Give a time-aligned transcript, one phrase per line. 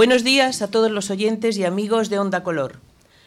[0.00, 2.80] Buenos días a todos los oyentes y amigos de Onda Color.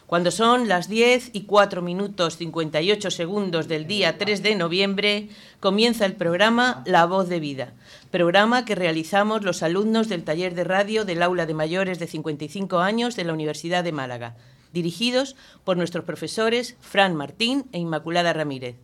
[0.08, 5.28] Cuando son las 10 y 4 minutos 58 segundos del día 3 de noviembre,
[5.60, 7.74] comienza el programa La Voz de Vida,
[8.10, 12.80] programa que realizamos los alumnos del taller de radio del aula de mayores de 55
[12.80, 14.34] años de la Universidad de Málaga,
[14.72, 18.74] dirigidos por nuestros profesores Fran Martín e Inmaculada Ramírez.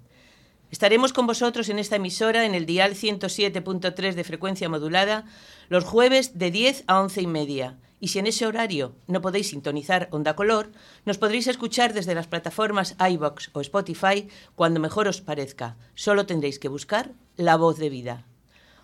[0.71, 5.25] Estaremos con vosotros en esta emisora en el dial 107.3 de frecuencia modulada
[5.71, 7.79] los jueves de 10 a 11 y media.
[8.01, 10.73] Y si en ese horario no podéis sintonizar Onda Color,
[11.05, 15.77] nos podréis escuchar desde las plataformas iBox o Spotify cuando mejor os parezca.
[15.95, 18.27] Solo tendréis que buscar La Voz de Vida.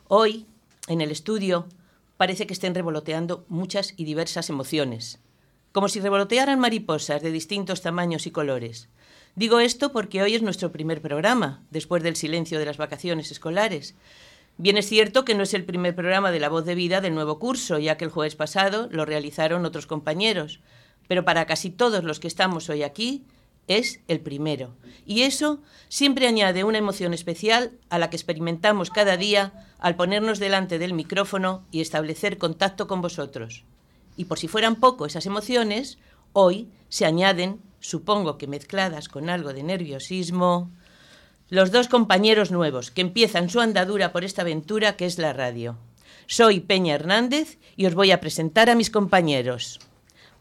[0.06, 0.46] Hoy,
[0.86, 1.66] en el estudio,
[2.16, 5.18] parece que estén revoloteando muchas y diversas emociones,
[5.72, 8.90] como si revolotearan mariposas de distintos tamaños y colores.
[9.34, 13.96] Digo esto porque hoy es nuestro primer programa, después del silencio de las vacaciones escolares.
[14.58, 17.14] Bien es cierto que no es el primer programa de La Voz de Vida del
[17.14, 20.60] nuevo curso, ya que el jueves pasado lo realizaron otros compañeros,
[21.08, 23.24] pero para casi todos los que estamos hoy aquí
[23.66, 24.74] es el primero.
[25.04, 30.38] Y eso siempre añade una emoción especial a la que experimentamos cada día al ponernos
[30.38, 33.64] delante del micrófono y establecer contacto con vosotros.
[34.16, 35.98] Y por si fueran poco esas emociones,
[36.32, 40.70] hoy se añaden supongo que mezcladas con algo de nerviosismo,
[41.48, 45.76] los dos compañeros nuevos que empiezan su andadura por esta aventura que es la radio.
[46.26, 49.78] Soy Peña Hernández y os voy a presentar a mis compañeros.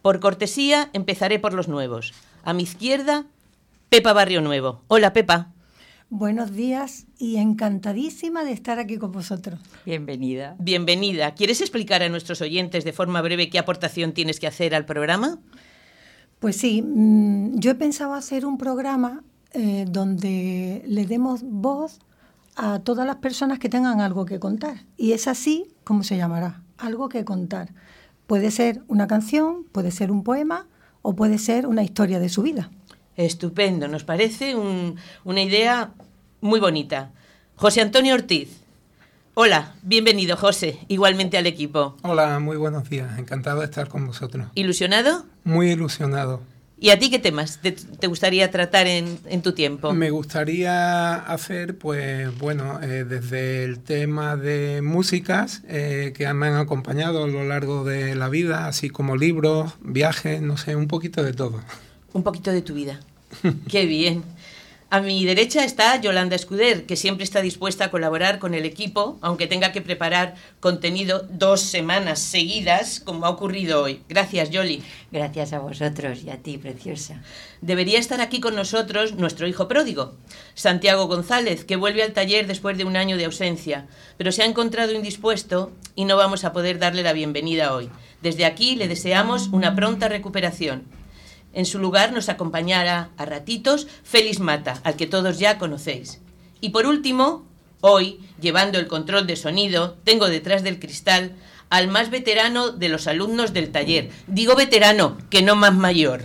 [0.01, 2.13] Por cortesía, empezaré por los nuevos.
[2.43, 3.25] A mi izquierda,
[3.89, 4.81] Pepa Barrio Nuevo.
[4.87, 5.51] Hola, Pepa.
[6.09, 9.59] Buenos días y encantadísima de estar aquí con vosotros.
[9.85, 10.55] Bienvenida.
[10.59, 11.33] Bienvenida.
[11.33, 15.39] ¿Quieres explicar a nuestros oyentes de forma breve qué aportación tienes que hacer al programa?
[16.39, 19.23] Pues sí, mm, yo he pensado hacer un programa
[19.57, 21.99] eh, donde le demos voz
[22.57, 24.83] a todas las personas que tengan algo que contar.
[24.97, 27.69] Y es así como se llamará, algo que contar.
[28.27, 30.67] Puede ser una canción, puede ser un poema
[31.01, 32.69] o puede ser una historia de su vida.
[33.15, 35.93] Estupendo, nos parece una idea
[36.41, 37.11] muy bonita.
[37.55, 38.61] José Antonio Ortiz.
[39.35, 41.95] Hola, bienvenido José, igualmente al equipo.
[42.01, 44.47] Hola, muy buenos días, encantado de estar con vosotros.
[44.53, 45.25] ¿Ilusionado?
[45.45, 46.41] Muy ilusionado.
[46.85, 49.91] ¿Y a ti qué temas te, gustaría tratar en, tu tiempo?
[49.91, 56.57] Me gustaría hacer, pues bueno, eh, desde el tema de músicas eh, que me han
[56.57, 61.23] acompañado a lo largo de la vida, así como libros, viajes, no sé, un poquito
[61.23, 61.59] de todo.
[62.13, 62.99] Un poquito de tu vida.
[63.67, 64.23] qué bien.
[64.91, 69.17] A mi derecha está Yolanda Escuder, que siempre está dispuesta a colaborar con el equipo,
[69.21, 74.03] aunque tenga que preparar contenido dos semanas seguidas, como ha ocurrido hoy.
[74.07, 74.83] Gracias, Yoli.
[75.11, 77.23] Gracias a vosotros y a ti, preciosa.
[77.61, 80.13] Debería estar aquí con nosotros nuestro hijo pródigo,
[80.53, 83.87] Santiago González, que vuelve al taller después de un año de ausencia,
[84.17, 87.89] pero se ha encontrado indispuesto y no vamos a poder darle la bienvenida hoy.
[88.21, 90.83] Desde aquí le deseamos una pronta recuperación.
[91.55, 96.19] En su lugar nos acompañará a ratitos Félix Mata, al que todos ya conocéis.
[96.59, 97.45] Y por último,
[97.79, 101.31] hoy, llevando el control de sonido, tengo detrás del cristal
[101.69, 104.09] al más veterano de los alumnos del taller.
[104.27, 106.23] Digo veterano, que no más mayor.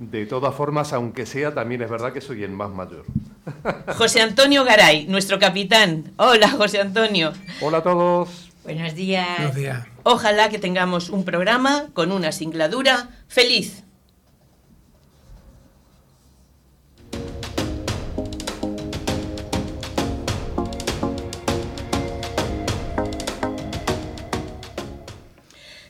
[0.00, 3.04] De todas formas, aunque sea, también es verdad que soy el más mayor.
[3.96, 6.12] José Antonio Garay, nuestro capitán.
[6.16, 7.32] Hola, José Antonio.
[7.60, 8.50] Hola a todos.
[8.64, 9.36] Buenos días.
[9.36, 9.86] Buenos días.
[10.02, 13.83] Ojalá que tengamos un programa con una singladura feliz.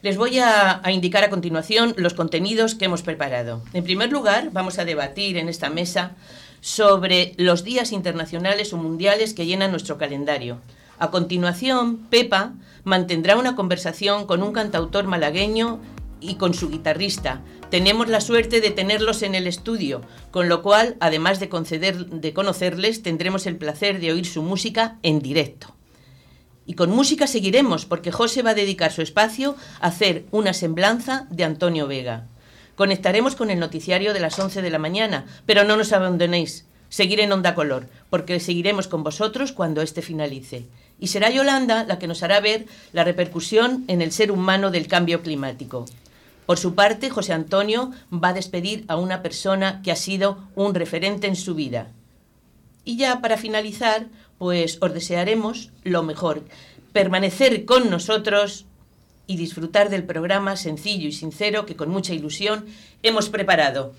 [0.04, 3.62] Les voy a, indicar a continuación los contenidos que hemos preparado.
[3.72, 6.14] En primer lugar, vamos a debatir en esta mesa
[6.60, 10.58] sobre los días internacionales o mundiales que llenan nuestro calendario.
[10.98, 12.52] A continuación, Pepa
[12.84, 15.80] mantendrá una conversación con un cantautor malagueño
[16.20, 17.40] y con su guitarrista.
[17.70, 23.02] Tenemos la suerte de tenerlos en el estudio, con lo cual, además de, de conocerles,
[23.02, 25.74] tendremos el placer de oír su música en directo.
[26.66, 31.26] Y con música seguiremos, porque José va a dedicar su espacio a hacer una semblanza
[31.30, 32.26] de Antonio Vega.
[32.74, 36.66] Conectaremos con el noticiario de las 11 de la mañana, pero no nos abandonéis.
[36.88, 40.66] Seguir en Onda Color, porque seguiremos con vosotros cuando éste finalice.
[41.00, 44.86] Y será Yolanda la que nos hará ver la repercusión en el ser humano del
[44.86, 45.86] cambio climático.
[46.46, 50.74] Por su parte, José Antonio va a despedir a una persona que ha sido un
[50.74, 51.88] referente en su vida.
[52.84, 54.06] Y ya para finalizar,
[54.38, 56.44] pues os desearemos lo mejor,
[56.92, 58.66] permanecer con nosotros
[59.26, 62.66] y disfrutar del programa sencillo y sincero que con mucha ilusión
[63.02, 63.94] hemos preparado.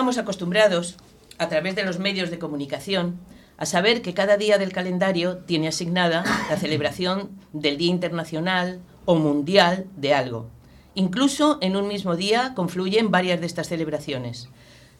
[0.00, 0.96] Estamos acostumbrados,
[1.36, 3.20] a través de los medios de comunicación,
[3.58, 9.16] a saber que cada día del calendario tiene asignada la celebración del Día Internacional o
[9.16, 10.48] Mundial de algo.
[10.94, 14.48] Incluso en un mismo día confluyen varias de estas celebraciones.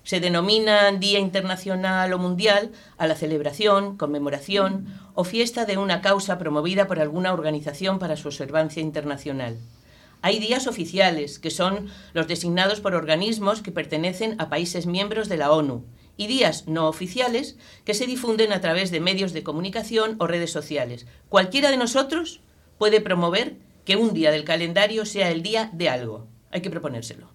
[0.04, 6.36] Se denominan Día Internacional o Mundial a la celebración, conmemoración o fiesta de una causa
[6.36, 9.56] promovida por alguna organización para su observancia internacional.
[10.22, 15.38] Hay días oficiales, que son los designados por organismos que pertenecen a países miembros de
[15.38, 15.84] la ONU,
[16.16, 17.56] y días no oficiales
[17.86, 21.06] que se difunden a través de medios de comunicación o redes sociales.
[21.30, 22.40] Cualquiera de nosotros
[22.76, 23.56] puede promover
[23.86, 26.26] que un día del calendario sea el día de algo.
[26.50, 27.30] Hay que proponérselo.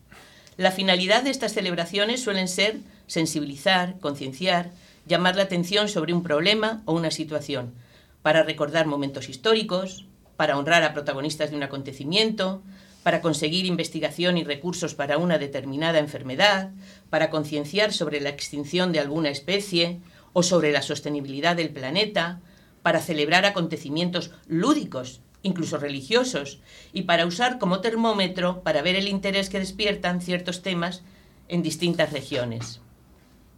[0.55, 2.77] La finalidad de estas celebraciones suelen ser
[3.07, 4.71] sensibilizar, concienciar,
[5.07, 7.73] llamar la atención sobre un problema o una situación,
[8.21, 10.05] para recordar momentos históricos,
[10.38, 12.61] para honrar a protagonistas de un acontecimiento,
[13.05, 16.71] para conseguir investigación y recursos para una determinada enfermedad,
[17.11, 19.99] para concienciar sobre la extinción de alguna especie
[20.33, 22.41] o sobre la sostenibilidad del planeta,
[22.81, 26.61] para celebrar acontecimientos lúdicos, incluso religiosos,
[26.93, 31.03] y para usar como termómetro para ver el interés que despiertan ciertos temas
[31.47, 32.81] en distintas regiones.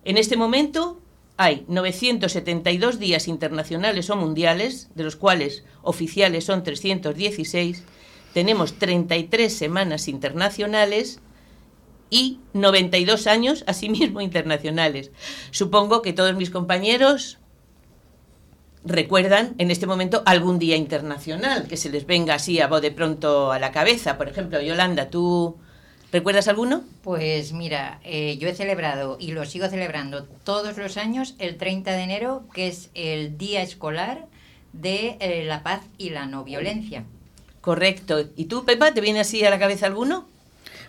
[0.03, 1.01] En este momento
[1.37, 7.85] hay 972 días internacionales o mundiales, de los cuales oficiales son 316,
[8.37, 11.21] tenemos 33 semanas internacionales
[12.11, 15.09] y 92 años asimismo internacionales.
[15.49, 17.39] Supongo que todos mis compañeros
[18.85, 22.91] recuerdan en este momento algún día internacional que se les venga así a voz de
[22.91, 24.19] pronto a la cabeza.
[24.19, 25.57] Por ejemplo, Yolanda, ¿tú
[26.11, 26.83] recuerdas alguno?
[27.01, 31.91] Pues mira, eh, yo he celebrado y lo sigo celebrando todos los años el 30
[31.91, 34.27] de enero, que es el Día Escolar
[34.73, 37.03] de eh, la Paz y la No Violencia.
[37.67, 38.19] Correcto.
[38.37, 40.23] ¿Y tú, Pepa, te viene así a la cabeza alguno?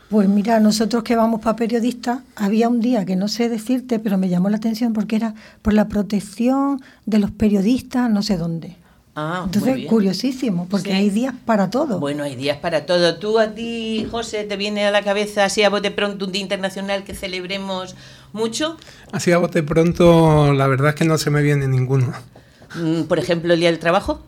[0.08, 4.16] Pues mira, nosotros que vamos para periodistas, había un día que no sé decirte, pero
[4.16, 8.76] me llamó la atención porque era por la protección de los periodistas, no sé dónde.
[9.16, 9.88] Ah, muy Entonces, bien.
[9.88, 10.96] curiosísimo, porque Sí.
[10.96, 11.98] hay días para todo.
[11.98, 13.16] Bueno, hay días para todo.
[13.16, 16.42] ¿Tú a ti, José, te viene a la cabeza así a bote pronto un día
[16.42, 17.96] internacional que celebremos
[18.32, 18.76] mucho?
[19.10, 22.12] Así a bote pronto, la verdad es que no se me viene ninguno.
[22.76, 24.20] Mm, Por ejemplo, el Día del Trabajo,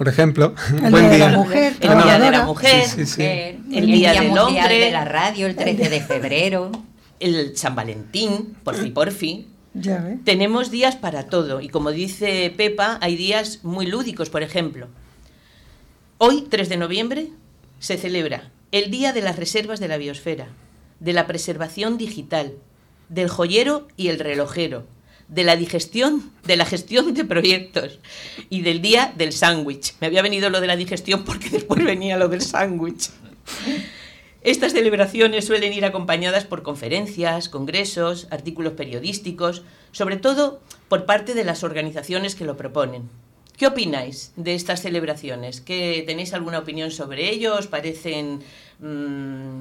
[0.00, 1.28] Por ejemplo, El buen Día de la.
[1.36, 2.46] Mujer, el Día de la trabajadora.
[2.46, 3.22] Mujer, Sí, sí, sí.
[3.22, 4.78] Eh, El Día del Mundial Hombre.
[4.78, 6.72] de la Radio, el 13 de febrero.
[7.20, 9.46] el San Valentín, por fin, por fin.
[9.74, 10.16] Ya.
[10.24, 14.88] Tenemos días para todo y como dice Pepa, hay días muy lúdicos, por ejemplo.
[16.16, 17.28] Hoy, 3 de noviembre,
[17.78, 20.46] se celebra el Día de las Reservas de la Biosfera,
[20.98, 22.54] de la preservación digital,
[23.10, 24.86] del joyero y el relojero,
[25.30, 28.00] de la digestión, de la gestión de proyectos
[28.50, 29.94] y del Día del sándwich.
[30.00, 33.10] Me había venido lo de la digestión porque después venía lo del sándwich.
[34.42, 41.44] Estas celebraciones suelen ir acompañadas por conferencias, congresos, artículos periodísticos, sobre todo por parte de
[41.44, 43.08] las organizaciones que lo proponen.
[43.56, 45.60] ¿Qué opináis de estas celebraciones?
[45.60, 47.56] ¿Qué, ¿Tenéis alguna opinión sobre ello?
[47.56, 48.40] ¿Os parecen
[48.78, 49.60] mm,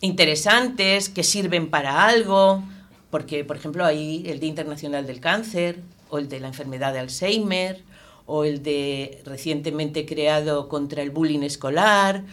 [0.00, 1.10] interesantes?
[1.10, 2.64] ¿Que sirven para algo?
[3.12, 7.00] Porque, por ejemplo, hay el Día Internacional del Cáncer, o el de la enfermedad de
[7.00, 7.82] Alzheimer,
[8.24, 12.24] o el de recientemente creado contra el bullying escolar,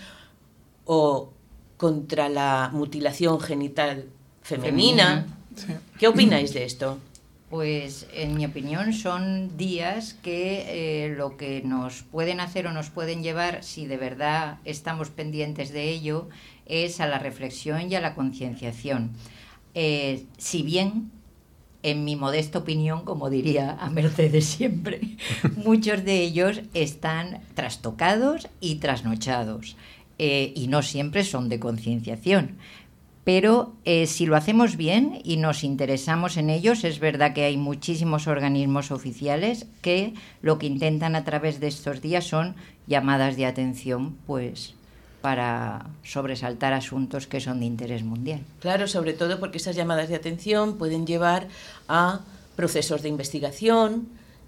[0.86, 1.34] o
[1.76, 4.06] contra la mutilación genital
[4.42, 5.28] femenina.
[5.54, 5.74] Sí.
[6.00, 6.98] ¿Qué opináis de esto?
[7.50, 12.90] Pues en mi opinión son días que eh, lo que nos pueden hacer o nos
[12.90, 16.30] pueden llevar, si de verdad estamos pendientes de ello,
[16.68, 19.12] es a la reflexión y a la concienciación.
[19.74, 21.12] Eh, si bien,
[21.84, 25.02] en mi modesta opinión, como diría a Mercedes siempre,
[25.56, 29.78] muchos de ellos están trastocados y trasnochados
[30.18, 32.58] eh, y no siempre son de concienciación.
[33.24, 37.58] Pero eh, si lo hacemos bien y nos interesamos en ellos, es verdad que hay
[37.58, 42.56] muchísimos organismos oficiales que lo que intentan a través de estos días son
[42.88, 44.74] llamadas de atención, pues
[45.22, 48.42] para sobresaltar asuntos que son de interés mundial.
[48.60, 51.48] Claro, sobre todo porque esas llamadas de atención pueden llevar
[51.88, 52.22] a
[52.56, 54.08] procesos de investigación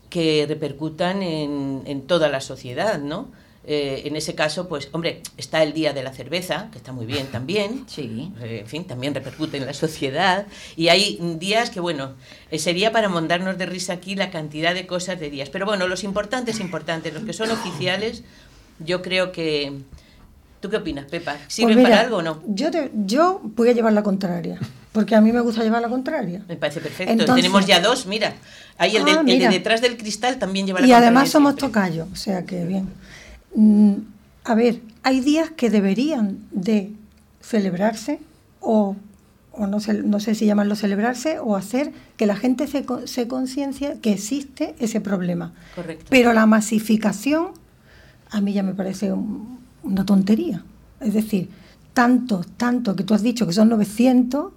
[0.10, 3.28] que repercutan en, en toda la sociedad, ¿no?
[3.63, 7.06] Eh, en ese caso, pues, hombre, está el Día de la Cerveza, que está muy
[7.06, 7.86] bien también.
[7.92, 8.32] Sí.
[8.42, 10.48] Eh, en fin, también repercute en la sociedad.
[10.75, 12.13] Y hay días que, bueno,
[12.50, 15.50] eh, sería para montarnos de risa aquí la cantidad de cosas de días.
[15.50, 18.24] Pero bueno, los importantes, importantes, los que son oficiales,
[18.80, 19.82] yo creo que...
[20.62, 21.36] ¿Tú qué opinas, Pepa?
[21.48, 22.41] ¿Sirven Pues mira, para algo o no?
[22.48, 24.58] Yo, te- yo voy a llevar la contraria,
[24.94, 26.44] porque a mí me gusta llevar la contraria.
[26.48, 27.12] Me parece perfecto.
[27.12, 28.34] Entonces- Tenemos ya dos, mira.
[28.77, 31.32] Ahí el, del- Ah, el de detrás del cristal también lleva la Y además contraria
[31.32, 31.68] somos siempre.
[31.68, 32.88] tocayos, o sea que bien.
[33.56, 33.94] Mm,
[34.44, 36.91] A ver, hay días que deberían de
[37.41, 38.20] celebrarse
[38.60, 38.96] o
[39.53, 43.27] o no sé, no sé si llamarlo celebrarse, o hacer que la gente se, se
[43.27, 45.51] conciencia que existe ese problema.
[45.75, 46.06] Correcto.
[46.10, 47.48] Pero la masificación
[48.30, 49.12] a mí ya me parece
[49.84, 50.64] una tontería.
[51.00, 51.50] Es decir,
[51.94, 54.52] tanto, tanto que tú has dicho que son 900,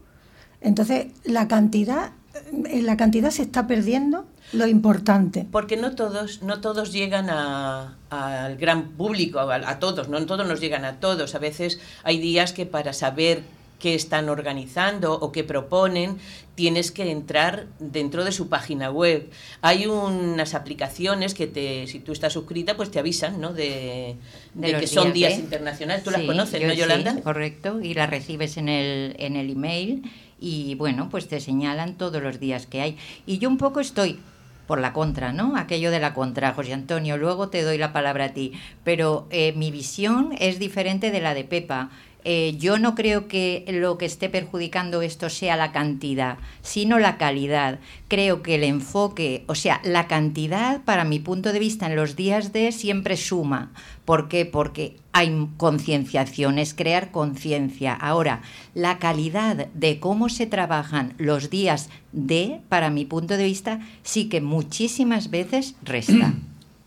[0.60, 2.12] entonces la cantidad,
[2.52, 5.46] en la cantidad se está perdiendo lo importante.
[5.50, 10.60] Porque no todos, no todos llegan al gran público, a, a, todos, no todos nos
[10.60, 11.34] llegan a todos.
[11.34, 13.42] A veces hay días que para saber
[13.78, 16.18] qué están organizando o qué proponen,
[16.54, 19.28] tienes que entrar dentro de su página web.
[19.60, 23.52] Hay unas aplicaciones que te, si tú estás suscrita, pues te avisan, ¿no?
[23.52, 24.16] De,
[24.54, 25.36] De que son días, ¿eh?
[25.40, 26.04] internacionales.
[26.04, 27.20] Tú las Sí, conoces, yo ¿no, sí, Yolanda?
[27.22, 30.02] correcto, y las recibes en el, en el email
[30.40, 32.96] y bueno, pues te señalan todos los días que hay.
[33.26, 34.20] Y yo un poco estoy
[34.66, 35.56] por la contra, ¿no?
[35.56, 39.52] Aquello de la contra, José Antonio, luego te doy la palabra a ti, pero eh,
[39.56, 41.90] mi visión es diferente de la de Pepa.
[42.24, 47.18] Eh, yo no creo que lo que esté perjudicando esto sea la cantidad, sino la
[47.18, 47.80] calidad.
[48.08, 52.16] Creo que el enfoque, o sea, la cantidad, para mi punto de vista, en los
[52.16, 53.72] días de siempre suma.
[54.06, 54.46] ¿Por qué?
[54.46, 57.92] Porque hay concienciación, es crear conciencia.
[57.92, 58.40] Ahora,
[58.74, 64.30] la calidad de cómo se trabajan los días de, para mi punto de vista, sí
[64.30, 66.34] que muchísimas veces resta.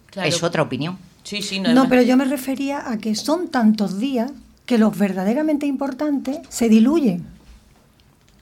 [0.10, 0.30] Claro.
[0.30, 0.98] Es otra opinión.
[1.22, 4.32] Sí, sí, no, No, pero yo me refería a que son tantos días
[4.68, 7.26] que los verdaderamente importantes se diluyen.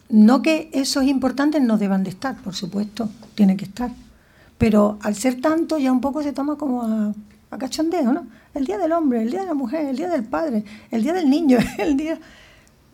[0.09, 3.91] No que esos importantes no deban de estar, por supuesto, tienen que estar.
[4.57, 7.13] Pero al ser tanto ya un poco se toma como a,
[7.51, 8.27] a cachondeo, ¿no?
[8.55, 11.13] El día del hombre, el día de la mujer, el día del padre, el día
[11.13, 12.19] del niño, el día...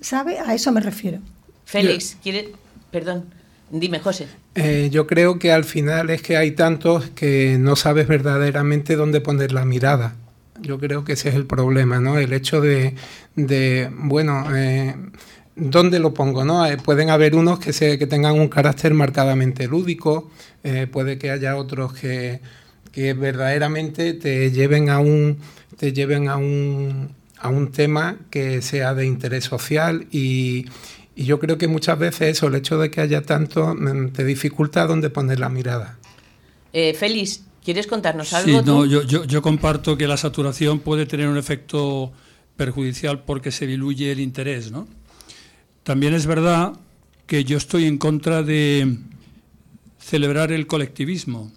[0.02, 0.40] ¿Sabe?
[0.40, 1.20] A eso me refiero.
[1.64, 2.52] Félix, ¿quiere?
[2.90, 3.26] Perdón,
[3.70, 4.28] dime, José.
[4.56, 9.22] Eh, yo creo que al final es que hay tantos que no sabes verdaderamente dónde
[9.22, 10.16] poner la mirada.
[10.62, 12.18] Yo creo que ese es el problema, ¿no?
[12.18, 12.96] El hecho de,
[13.36, 14.96] de bueno, eh,
[15.56, 16.66] ¿dónde lo pongo, no?
[16.66, 20.30] Eh, pueden haber unos que, se, que tengan un carácter marcadamente lúdico,
[20.64, 22.42] eh, puede que haya otros que,
[22.92, 25.40] que verdaderamente te lleven a un,
[25.78, 30.66] te lleven a un, a un tema que sea de interés social y,
[31.16, 34.24] y yo creo que muchas veces eso, el hecho de que haya tanto, mm, te
[34.24, 35.98] dificulta dónde poner la mirada.
[36.74, 38.62] Eh, Félix, ¿quieres contarnos Sí, algo?
[38.64, 38.86] no, tú?
[38.88, 42.12] yo, yo, yo comparto que la saturación puede tener un efecto
[42.58, 44.88] perjudicial porque se diluye el interés, ¿no?
[45.84, 46.74] También es verdad
[47.26, 48.98] que yo estoy en contra de
[50.00, 51.52] celebrar el colectivismo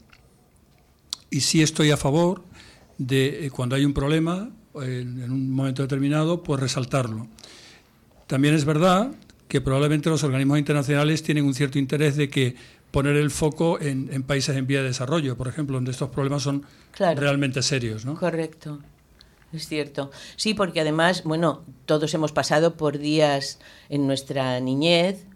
[1.30, 2.42] y sí estoy a favor
[2.98, 7.28] de eh, cuando hay un problema en un momento determinado, pues resaltarlo.
[8.26, 9.12] También es verdad
[9.46, 12.56] que probablemente los organismos internacionales tienen un cierto interés de que
[12.94, 16.42] poner el foco en, en países en vía de desarrollo, por ejemplo, donde estos problemas
[16.42, 17.20] son Claro.
[17.20, 18.14] realmente serios, ¿no?
[18.14, 18.78] Correcto.
[19.52, 20.10] Es cierto.
[20.36, 23.58] Sí, porque además, bueno, todos hemos pasado por días
[23.88, 25.26] en nuestra niñez.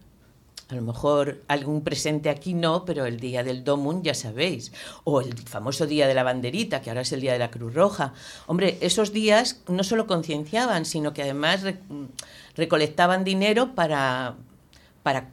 [0.70, 4.70] A lo mejor algún presente aquí no, pero el día del Domun ya sabéis.
[5.04, 7.72] O el famoso día de la banderita, que ahora es el día de la Cruz
[7.74, 8.12] Roja.
[8.46, 11.78] Hombre, esos días no solo concienciaban, sino que además re-
[12.56, 14.34] recolectaban dinero para,
[15.02, 15.30] para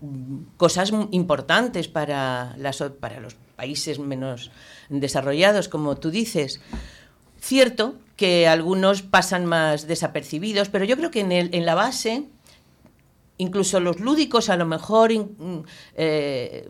[0.57, 4.51] cosas importantes para, las, para los países menos
[4.89, 6.61] desarrollados, como tú dices.
[7.39, 12.23] Cierto que algunos pasan más desapercibidos, pero yo creo que en, el, en la base,
[13.37, 15.63] incluso los lúdicos a lo mejor mm,
[15.95, 16.69] eh,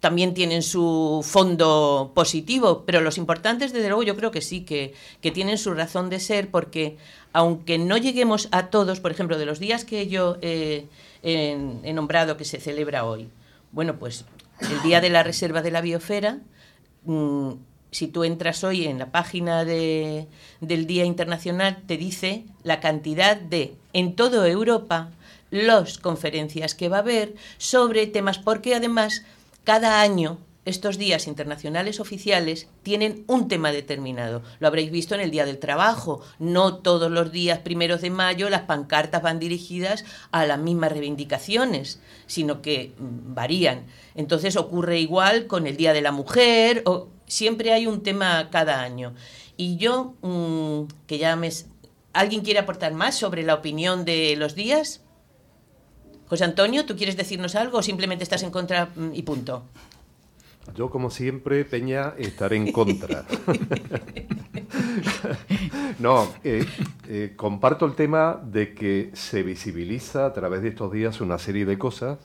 [0.00, 4.94] también tienen su fondo positivo, pero los importantes, desde luego, yo creo que sí, que,
[5.20, 6.98] que tienen su razón de ser, porque
[7.32, 10.88] aunque no lleguemos a todos, por ejemplo, de los días que yo eh,
[11.22, 13.28] he, he nombrado que se celebra hoy,
[13.72, 14.24] bueno, pues
[14.60, 16.38] el Día de la Reserva de la Biosfera,
[17.04, 17.50] mm,
[17.90, 20.26] si tú entras hoy en la página de-
[20.60, 25.10] del Día Internacional, te dice la cantidad de, en toda Europa,
[25.50, 29.22] las conferencias que va a haber sobre temas, porque además
[29.64, 34.42] cada año estos días internacionales oficiales tienen un tema determinado.
[34.60, 36.22] Lo habréis visto en el Día del Trabajo.
[36.38, 42.00] No todos los días primeros de mayo las pancartas van dirigidas a las mismas reivindicaciones,
[42.26, 43.86] sino que mm, varían.
[44.14, 48.82] Entonces ocurre igual con el Día de la Mujer, o siempre hay un tema cada
[48.82, 49.14] año.
[49.56, 51.50] Y yo, mm, que ya me...
[52.12, 55.00] ¿Alguien quiere aportar más sobre la opinión de los días?
[56.28, 59.64] José Antonio, ¿tú quieres decirnos algo o simplemente estás en contra mm, y punto?
[60.74, 63.24] Yo, como siempre, Peña, estaré en contra.
[65.98, 66.64] no, eh,
[67.08, 71.66] eh, comparto el tema de que se visibiliza a través de estos días una serie
[71.66, 72.18] de cosas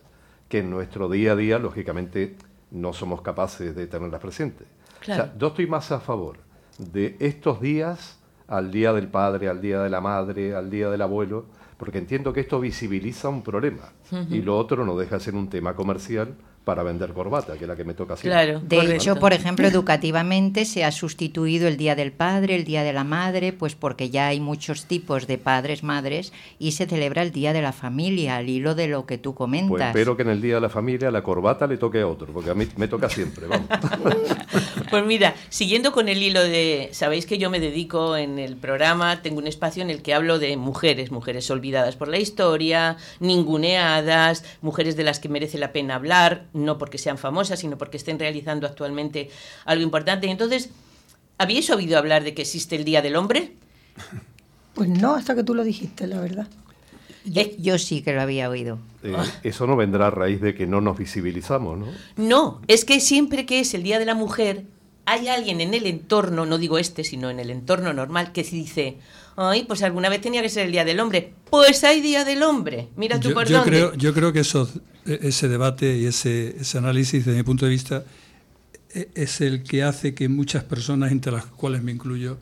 [0.50, 2.38] que en nuestro día a día, lógicamente,
[2.72, 4.67] no somos capaces de tenerlas presentes.
[5.01, 5.24] Claro.
[5.24, 6.38] O sea, yo estoy más a favor
[6.77, 11.01] de estos días al Día del Padre, al Día de la Madre, al Día del
[11.01, 11.46] Abuelo,
[11.77, 13.94] porque entiendo que esto visibiliza un problema
[14.29, 16.36] y lo otro no deja de ser un tema comercial
[16.68, 18.44] para vender corbata, que es la que me toca siempre.
[18.44, 18.96] Claro, De correcto.
[18.96, 23.06] hecho, por ejemplo, educativamente se ha sustituido el Día del Padre, el Día de la
[23.06, 27.54] Madre, pues porque ya hay muchos tipos de padres, madres, y se celebra el Día
[27.54, 29.88] de la Familia, al hilo de lo que tú Pues comentas.
[29.88, 32.50] espero que en el día de la familia la corbata le toque a otro, porque
[32.50, 33.68] a mí me toca siempre, vamos.
[34.90, 39.22] Pues mira, siguiendo con el hilo de, sabéis que yo me dedico en el programa,
[39.22, 44.46] tengo un espacio en el que hablo de mujeres, mujeres olvidadas por la historia, ninguneadas,
[44.62, 48.20] mujeres de las que merece la pena hablar, no porque sean famosas, sino porque estén
[48.20, 49.30] realizando actualmente
[49.66, 50.28] algo importante.
[50.28, 50.70] Y entonces,
[51.38, 53.54] ¿habíais oído hablar de que existe el Día del Hombre?
[54.74, 56.48] Pues no, hasta que tú lo dijiste, la verdad.
[57.26, 58.78] yo, yo sí que lo había oído.
[59.04, 61.88] Eh, eso no vendrá a raíz de que no nos visibilizamos, ¿no?
[62.16, 64.66] No, es que siempre que es el Día de la Mujer,
[65.06, 68.56] hay alguien en el entorno, no digo este, sino en el entorno normal, que se
[68.56, 68.98] dice,
[69.36, 71.34] ay, pues alguna vez tenía que ser el Día del Hombre.
[71.50, 72.89] Pues hay Día del Hombre.
[72.98, 73.72] Mira tú Yo, por yo dónde.
[73.72, 77.65] creo, yo creo que eso, e- ese debate y ese, ese análisis, desde mi punto
[77.65, 78.04] de vista,
[78.93, 82.38] e- es el que hace que muchas personas, entre las cuales me incluyo,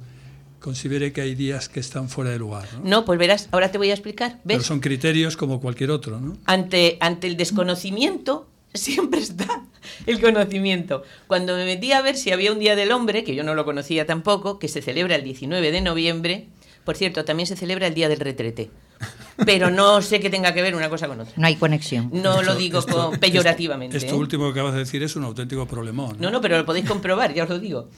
[0.59, 2.67] considere que hay días que están fuera de lugar.
[2.83, 2.89] ¿no?
[2.89, 4.39] No, pues verás, ahora te voy a explicar.
[4.45, 4.67] Pero ¿Ves?
[4.67, 6.19] son criterios como cualquier otro.
[6.19, 6.37] ¿no?
[6.45, 9.63] Ante, ante el desconocimiento siempre está
[10.07, 11.03] el conocimiento.
[11.27, 13.63] Cuando me metí a ver si había un Día del Hombre, que yo no lo
[13.63, 16.47] conocía tampoco, que se celebra el 19 de noviembre,
[16.83, 18.69] por cierto, también se celebra el Día del Retrete.
[19.45, 21.33] Pero no sé que tenga que ver una cosa con otra.
[21.35, 22.09] No hay conexión.
[22.13, 23.97] No lo digo esto- con- peyorativamente.
[23.97, 24.17] Esto ¿eh?
[24.17, 26.15] último que acabas de decir es un auténtico problemón.
[26.19, 27.89] No, no, pero lo podéis comprobar, ya os lo digo.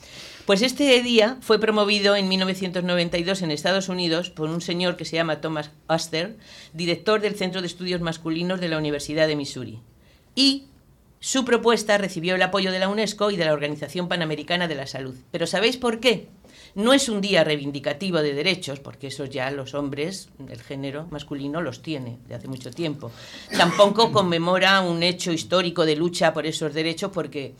[0.46, 5.14] Pues este día fue promovido en 1992 en Estados Unidos por un señor que se
[5.16, 6.36] llama Thomas Astor,
[6.72, 9.78] director del Centro de Estudios Masculinos de la Universidad de Missouri.
[10.34, 10.64] Y
[11.20, 14.86] su propuesta recibió el apoyo de la UNESCO y de la Organización Panamericana de la
[14.86, 15.14] Salud.
[15.30, 16.28] Pero ¿sabéis por qué?
[16.74, 21.60] No es un día reivindicativo de derechos, porque eso ya los hombres, el género masculino,
[21.60, 23.10] los tiene de hace mucho tiempo.
[23.56, 27.54] Tampoco conmemora un hecho histórico de lucha por esos derechos, porque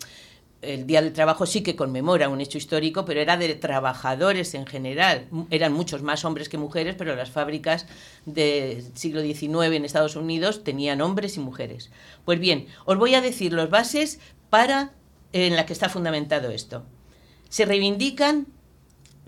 [0.61, 4.67] el Día del Trabajo sí que conmemora un hecho histórico, pero era de trabajadores en
[4.67, 5.27] general.
[5.51, 7.87] Eran muchos más hombres que mujeres, pero las fábricas
[8.27, 11.91] del siglo XIX en Estados Unidos tenían hombres y mujeres.
[12.25, 14.19] Pues bien, os voy a decir las bases
[14.51, 14.93] para
[15.33, 16.85] en las que está fundamentado esto.
[17.49, 18.47] Se reivindican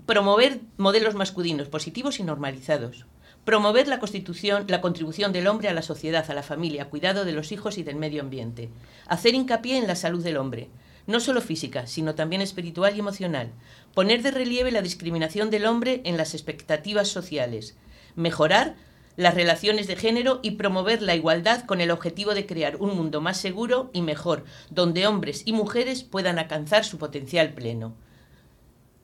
[0.05, 3.05] promover modelos masculinos positivos y normalizados.
[3.45, 7.31] Promover la constitución, la contribución del hombre a la sociedad, a la familia, cuidado de
[7.31, 8.69] los hijos y del medio ambiente.
[9.07, 10.69] Hacer hincapié en la salud del hombre,
[11.07, 13.51] no solo física, sino también espiritual y emocional.
[13.93, 17.75] Poner de relieve la discriminación del hombre en las expectativas sociales.
[18.15, 18.75] Mejorar
[19.17, 23.21] las relaciones de género y promover la igualdad con el objetivo de crear un mundo
[23.21, 27.95] más seguro y mejor, donde hombres y mujeres puedan alcanzar su potencial pleno.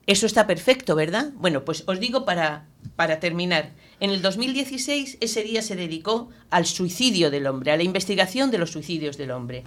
[0.08, 1.32] Eso está perfecto, ¿verdad?
[1.34, 2.64] Bueno, pues os digo para,
[2.96, 3.72] para terminar.
[4.00, 8.56] En el 2016 ese día se dedicó al suicidio del hombre, a la investigación de
[8.56, 9.64] los suicidios del hombre.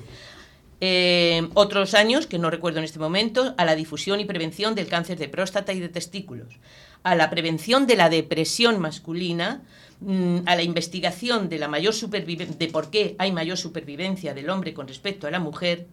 [0.80, 4.88] Eh, otros años, que no recuerdo en este momento, a la difusión y prevención del
[4.88, 6.56] cáncer de próstata y de testículos,
[7.04, 9.62] a la prevención de la depresión masculina,
[10.00, 14.74] mm, a la investigación de la mayor de por qué hay mayor supervivencia del hombre
[14.74, 15.86] con respecto a la mujer,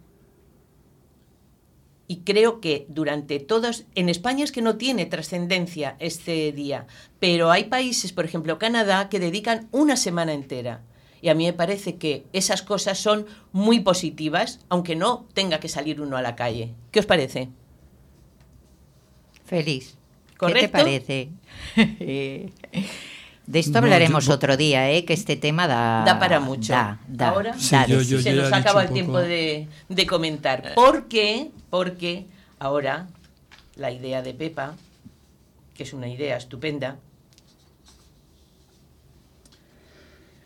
[2.09, 6.87] y creo que durante todos, en España es que no tiene trascendencia este día,
[7.21, 10.81] pero hay países, por ejemplo Canadá, que dedican una semana entera.
[11.21, 15.69] Y a mí me parece que esas cosas son muy positivas, aunque no tenga que
[15.69, 16.75] salir uno a la calle.
[16.93, 17.49] ¿Qué os parece?
[19.45, 19.97] Feliz.
[20.31, 20.73] ¿Qué te ¿Correcto?
[20.79, 21.29] parece?
[23.49, 25.07] De esto No, hablaremos yo- otro día, ¿eh?
[25.07, 26.71] que este tema da, Da para mucho.
[26.75, 28.11] Da, da, Ahora Sí, da de yo- sí.
[28.11, 30.75] yo- se nos acaba el tiempo de, de comentar.
[30.75, 31.51] ¿Por qué?
[31.71, 32.27] Porque
[32.59, 33.09] ahora
[33.77, 34.75] la idea de Pepa,
[35.75, 36.97] que es una idea estupenda,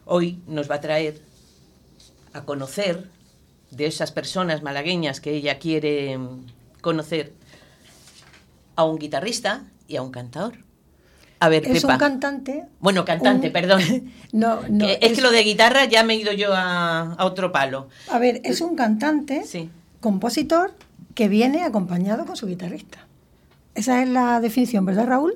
[0.05, 1.21] hoy nos va a traer
[2.33, 3.09] a conocer
[3.71, 6.19] de esas personas malagueñas que ella quiere
[6.81, 7.33] conocer
[8.77, 10.55] a un guitarrista y a un cantador.
[11.41, 11.95] A ver, Es Pepa.
[11.95, 12.65] un cantante.
[12.79, 13.83] Bueno, cantante, un- perdón.
[14.33, 14.87] No, no.
[14.87, 17.89] Es, que lo de guitarra ya me he ido yo a, a otro palo.
[18.11, 19.69] A ver, es un cantante, Sí.
[20.01, 20.73] compositor,
[21.15, 23.07] que viene acompañado con su guitarrista.
[23.75, 25.35] Esa es la definición, ¿verdad, Raúl?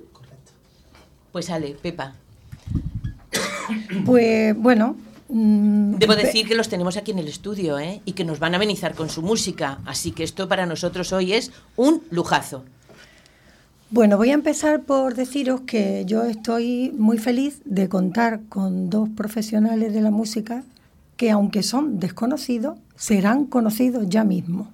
[1.33, 2.15] Pues sale, Pepa.
[4.05, 4.97] Pues bueno.
[5.29, 8.01] mm, Debo decir que los tenemos aquí en el estudio, ¿eh?
[8.05, 9.81] Y que nos van a amenizar con su música.
[9.85, 12.65] Así que esto para nosotros hoy es un lujazo.
[13.91, 19.09] Bueno, voy a empezar por deciros que yo estoy muy feliz de contar con dos
[19.09, 20.65] profesionales de la música
[21.17, 24.69] que aunque son desconocidos, serán conocidos ya mismo.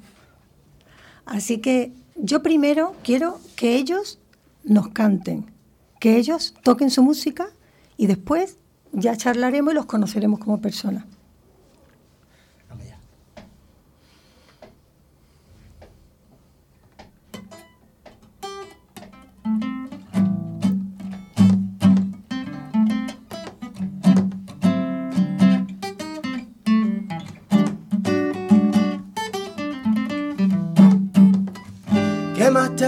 [1.26, 4.18] Así que yo primero quiero que ellos
[4.64, 5.50] nos canten,
[6.00, 7.48] que ellos toquen su música
[7.96, 8.58] y después
[8.92, 11.04] ya charlaremos y los conoceremos como personas.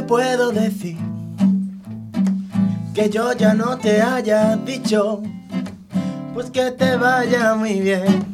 [0.07, 0.97] Puedo decir?
[2.95, 5.23] Que yo ya no te haya dicho,
[6.33, 8.25] pues que te vaya muy bien,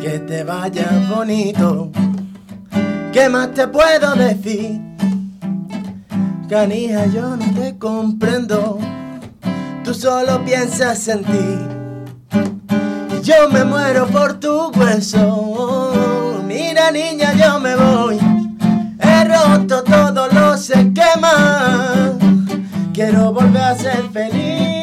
[0.00, 1.90] que te vaya bonito.
[3.12, 4.80] ¿Qué más te puedo decir?
[6.48, 8.78] Canija, yo no te comprendo,
[9.84, 12.38] tú solo piensas en ti.
[13.18, 16.40] Y yo me muero por tu hueso.
[16.46, 18.31] Mira, niña, yo me voy
[19.32, 22.12] roto todo lo se quema.
[22.92, 24.81] Quiero volver a ser feliz.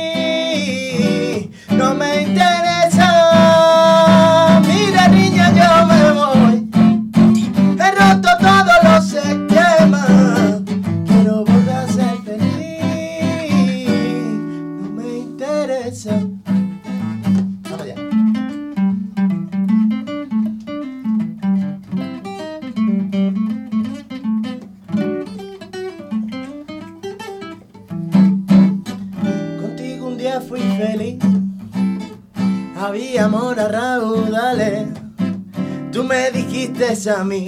[36.80, 37.46] Dijiste a mí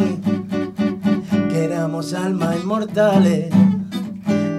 [1.50, 3.50] que éramos almas inmortales.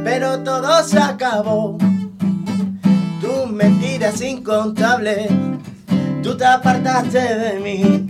[0.02, 1.76] Pero todo se acabó.
[3.20, 5.28] Tus mentiras incontables.
[6.22, 8.06] Tú te apartaste de mí.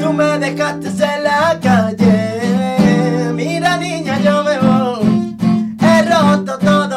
[0.00, 3.32] Tú me dejaste en la calle.
[3.34, 5.36] Mira, niña, yo me voy.
[5.80, 6.87] He roto todo,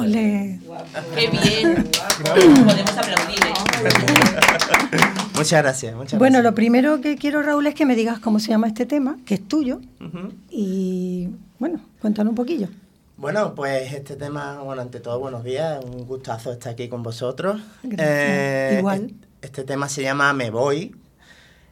[0.00, 1.88] ¡Qué bien!
[2.24, 3.54] Podemos aplaudir, ¿eh?
[5.34, 5.94] Muchas gracias.
[5.94, 8.86] Muchas Bueno, lo primero que quiero, Raúl, es que me digas cómo se llama este
[8.86, 9.80] tema, que es tuyo.
[10.50, 12.68] Y bueno, cuéntanos un poquillo.
[13.16, 15.84] Bueno, pues este tema, bueno, ante todo, buenos días.
[15.84, 17.60] Un gustazo estar aquí con vosotros.
[17.82, 18.78] Gracias.
[18.78, 19.04] Igual.
[19.04, 20.94] Este, este tema se llama Me Voy.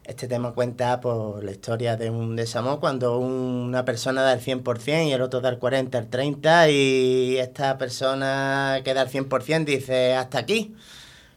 [0.08, 5.08] Este tema cuenta por la historia de un desamor cuando una persona da el 100%
[5.08, 9.64] y el otro da el 40, el 30 y esta persona que da el 100%
[9.64, 10.76] dice hasta aquí,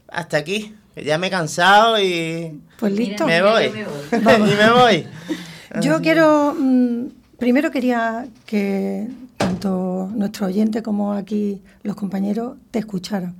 [0.06, 3.26] hasta aquí, que ya me he cansado y Pues listo.
[3.26, 3.72] me Mira, voy.
[3.72, 4.50] yo me voy.
[4.52, 5.06] y me voy.
[5.82, 7.06] Yo quiero, mm,
[7.38, 13.36] primero quería que tanto nuestro oyente como aquí los compañeros te escucharan.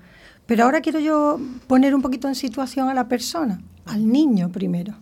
[0.46, 4.94] Pero ahora quiero yo poner un poquito en situación a la persona, al niño primero,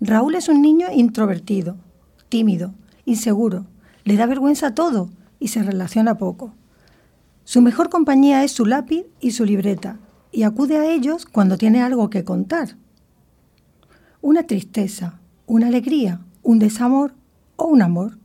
[0.00, 1.76] Raúl es un niño introvertido,
[2.28, 3.66] tímido, inseguro,
[4.04, 6.54] le da vergüenza todo y se relaciona poco.
[7.44, 9.98] Su mejor compañía es su lápiz y su libreta,
[10.32, 12.76] y acude a ellos cuando tiene algo que contar
[14.22, 17.14] una tristeza, una alegría, un desamor
[17.56, 18.18] o un amor.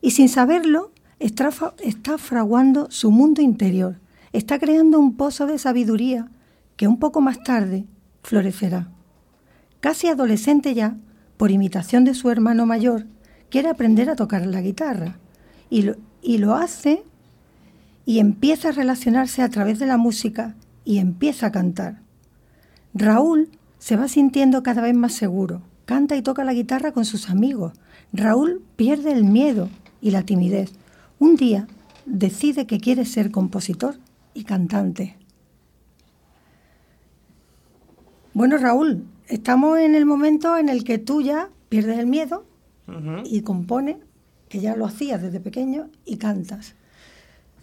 [0.00, 4.00] Y sin saberlo, está fraguando su mundo interior,
[4.32, 6.30] está creando un pozo de sabiduría
[6.76, 7.86] que un poco más tarde
[8.22, 8.88] florecerá.
[9.80, 10.96] Casi adolescente ya,
[11.36, 13.06] por imitación de su hermano mayor,
[13.48, 15.18] quiere aprender a tocar la guitarra
[15.70, 15.82] y
[16.38, 17.02] lo, hace
[18.04, 22.02] y empieza a relacionarse a través de la música y empieza a cantar.
[22.92, 25.62] Raúl se va sintiendo cada vez más seguro.
[25.86, 27.72] Canta y toca la guitarra con sus amigos.
[28.12, 29.68] Raúl pierde el miedo
[30.00, 30.72] y la timidez.
[31.18, 31.66] Un día
[32.04, 33.96] decide que quiere ser compositor
[34.34, 35.16] y cantante.
[38.34, 42.44] Bueno, Raúl, estamos en el momento en el que tú ya pierdes el miedo
[43.24, 43.98] y compones,
[44.48, 46.74] que ya lo hacías desde pequeño, y cantas.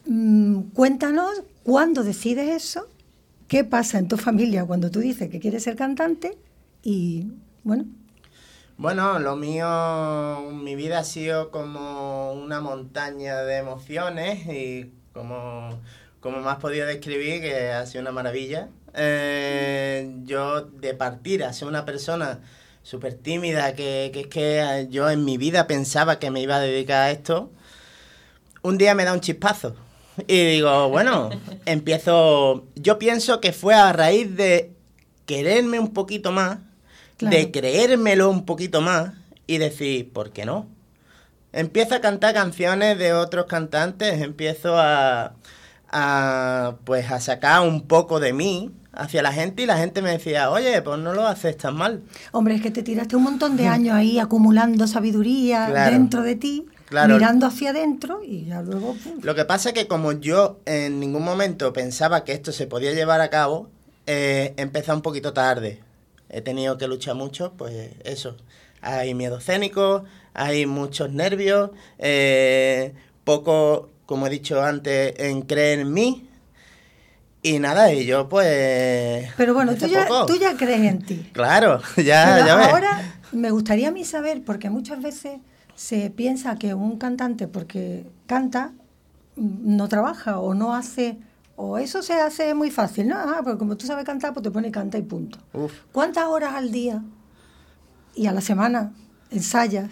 [0.06, 2.88] Mm, cuéntanos cuándo decides eso,
[3.50, 6.38] qué pasa en tu familia cuando tú dices que quieres ser cantante
[6.82, 7.86] y, bueno,
[8.78, 15.70] Bueno, lo mío, mi vida ha sido como una montaña de emociones y como,
[16.22, 18.70] como me has podido describir, que ha sido una maravilla.
[18.98, 22.40] Eh, yo de partir a ser una persona
[22.84, 26.56] súper tímida, que, que es que eh, yo en mi vida pensaba que me iba
[26.56, 27.52] a dedicar a esto,
[28.64, 29.76] un día me da un chispazo.
[30.28, 31.30] Y digo, bueno,
[31.66, 32.66] empiezo.
[32.76, 34.72] Yo pienso que fue a raíz de
[35.26, 36.60] quererme un poquito más,
[37.18, 37.36] Claro.
[37.36, 39.14] de creérmelo un poquito más
[39.48, 40.68] y decir, ¿por qué no?
[41.52, 45.34] Empiezo a cantar canciones de otros cantantes, empiezo a,
[45.90, 50.12] a pues a sacar un poco de mí hacia la gente y la gente me
[50.12, 52.02] decía, oye, pues no lo haces tan mal.
[52.32, 55.92] Hombre, es que te tiraste un montón de años ahí acumulando sabiduría Claro.
[55.92, 57.14] dentro de ti, Claro.
[57.16, 58.96] mirando hacia adentro y ya luego...
[59.04, 59.20] pum.
[59.22, 62.94] Lo que pasa es que como yo en ningún momento pensaba que esto se podía
[62.94, 63.70] llevar a cabo,
[64.08, 65.80] eh, empecé un poquito tarde.
[66.30, 68.36] He tenido que luchar mucho, pues eso.
[68.82, 75.94] Hay miedo escénico, hay muchos nervios, eh, poco, como he dicho antes, en creer en
[75.94, 76.27] mí.
[77.48, 79.30] Y nada, y yo pues...
[79.38, 81.30] Pero bueno, tú ya, poco- tú ya crees en ti.
[81.34, 82.68] Claro, ya, Pero ya ves.
[82.70, 85.40] ahora me gustaría a mí saber, porque muchas veces
[85.76, 88.72] se piensa que un cantante, porque canta,
[89.36, 91.18] no trabaja o no hace,
[91.56, 93.16] o eso se hace muy fácil, ¿no?
[93.18, 95.38] Ah, porque como tú sabes cantar, pues te pone canta y punto.
[95.54, 95.72] Uf.
[95.92, 97.04] ¿Cuántas horas al día
[98.16, 98.92] y a la semana
[99.32, 99.90] ensayas?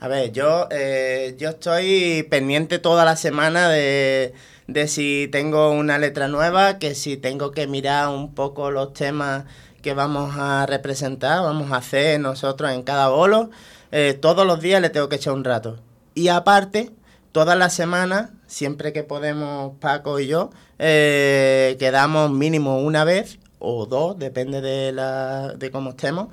[0.00, 4.32] A ver, yo, eh, yo estoy pendiente toda la semana de,
[4.68, 9.44] de si tengo una letra nueva, que si tengo que mirar un poco los temas
[9.82, 13.50] que vamos a representar, vamos a hacer nosotros en cada bolo.
[13.90, 15.78] Eh, todos los días le tengo que echar un rato.
[16.14, 16.90] Y aparte,
[17.32, 23.86] todas las semanas, siempre que podemos Paco y yo, eh, quedamos mínimo una vez o
[23.86, 26.28] dos, depende de, la, de cómo estemos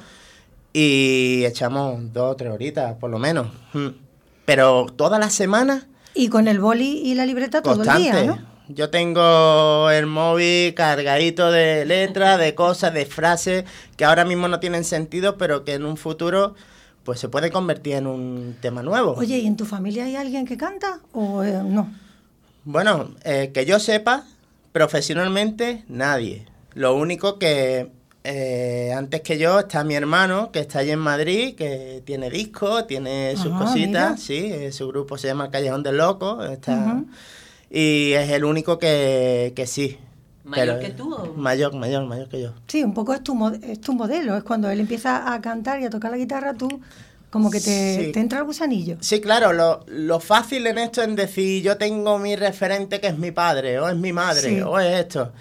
[0.74, 3.48] y echamos dos o tres horitas, por lo menos.
[3.72, 3.90] Mm.
[4.44, 5.86] Pero todas las semanas,
[6.16, 8.56] Y con el boli y la libreta todo el día, ¿no?
[8.68, 14.60] Yo tengo el móvil cargadito de letras, de cosas, de frases que ahora mismo no
[14.60, 16.56] tienen sentido, pero que en un futuro
[17.04, 19.14] pues se puede convertir en un tema nuevo.
[19.14, 21.94] Oye, ¿y en tu familia hay alguien que canta o eh, no?
[22.64, 24.26] Bueno, eh, que yo sepa,
[24.72, 26.48] profesionalmente nadie.
[26.74, 27.92] Lo único que
[28.26, 32.88] eh, antes que yo está mi hermano, que está allí en Madrid, que tiene discos,
[32.88, 34.18] tiene sus Ah, cositas, mira.
[34.18, 37.04] sí, eh, su grupo se llama El Callejón del Loco, está,
[37.70, 39.98] y es el único que, que sí.
[40.44, 42.54] ¿Mayor que tú o- Mayor, mayor, mayor que yo.
[42.68, 43.34] Sí, un poco es tu,
[43.64, 44.38] es tu modelo.
[44.38, 46.68] Es cuando él empieza a cantar y a tocar la guitarra, tú
[47.32, 48.12] como que te, Sí.
[48.12, 48.98] te entra el gusanillo.
[49.02, 53.18] Sí, claro, lo, lo fácil en esto es decir, yo tengo mi referente que es
[53.18, 54.62] mi padre, o es mi madre, Sí.
[54.62, 55.34] o es esto.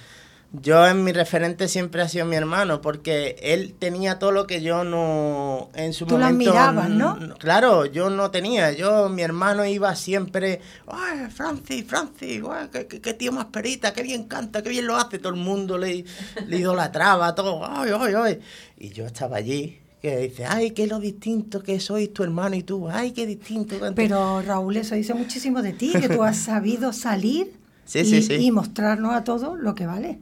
[0.63, 4.63] Yo en mi referente siempre ha sido mi hermano, porque él tenía todo lo que
[4.63, 6.51] yo no en su Tú lo momento.
[6.53, 7.19] admirabas, ¿no?
[7.39, 8.71] Claro, yo no tenía.
[8.73, 12.41] Yo, mi hermano iba siempre, ¡ay, Francis, Francis!
[12.73, 13.93] qué, qué- qué tío más perita!
[13.93, 14.63] ¡Qué bien canta!
[14.63, 15.19] ¡Qué bien lo hace!
[15.19, 16.05] Todo el mundo le,
[16.47, 18.41] le idolatraba, todo, ¡ay, ay, ay!
[18.79, 22.63] Y yo estaba allí, que dice, ¡ay, qué lo distinto que sois tu hermano y
[22.63, 22.89] tú!
[22.89, 23.75] ¡ay, qué distinto!
[23.97, 28.23] Pero Raúl, eso dice muchísimo de ti, que tú has sabido salir Sí, y, sí,
[28.23, 28.35] sí.
[28.35, 30.19] y mostrarnos a todos lo que vale.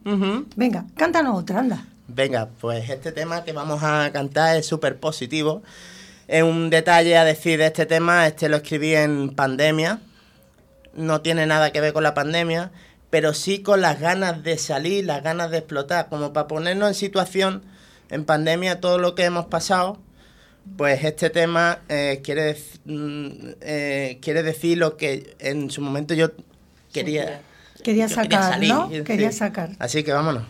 [0.55, 1.85] Venga, cántanos otra, anda.
[2.07, 5.63] Venga, pues este tema que vamos a cantar es súper positivo.
[6.27, 9.99] Es un detalle a decir de este tema, este lo escribí en pandemia.
[10.95, 12.71] No tiene nada que ver con la pandemia,
[13.09, 16.95] pero sí con las ganas de salir, las ganas de explotar, como para ponernos en
[16.95, 17.63] situación,
[18.09, 19.97] en pandemia, todo lo que hemos pasado.
[20.77, 23.29] Pues este tema eh, quiere, mm,
[23.61, 26.31] eh, quiere decir lo que en su momento yo
[26.93, 27.41] quería,
[27.83, 28.89] Quería sacar, salir, ¿no?
[28.89, 29.03] sí.
[29.03, 29.71] Quería sacar.
[29.77, 30.43] Así que vámonos.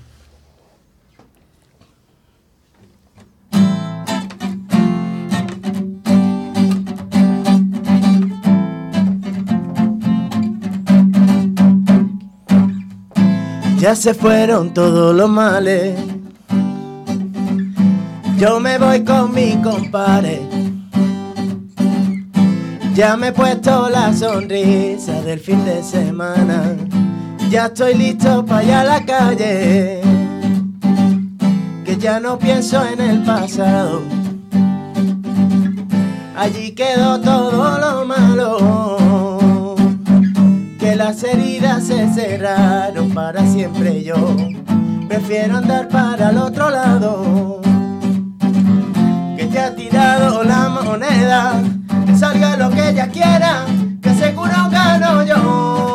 [13.80, 16.00] Ya se fueron todos los males.
[18.38, 20.41] Yo me voy con mi compadre.
[22.96, 26.78] Ya me he puesto la sonrisa del fin de semana.
[27.54, 30.02] Ya estoy listo para ir a la calle.
[31.86, 34.02] Que ya no pienso en el pasado.
[36.36, 39.76] Allí quedó todo lo malo.
[40.80, 44.36] Que las heridas se cerraron para siempre yo.
[45.08, 47.62] Prefiero andar para el otro lado.
[49.38, 51.62] Que ya ha tirado la moneda.
[52.18, 53.68] Salga lo que ella quiera.
[54.02, 55.92] Que seguro gano yo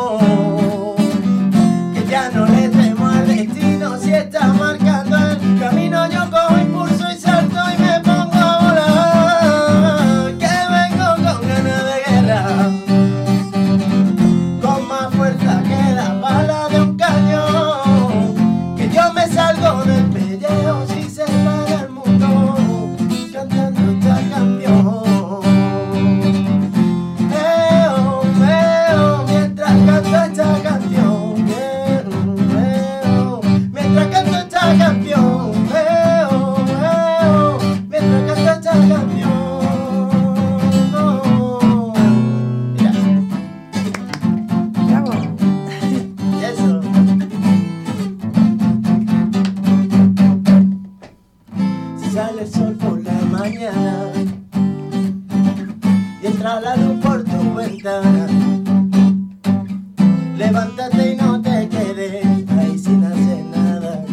[60.37, 64.03] Levántate y no te quedes ahí sin hacer nada.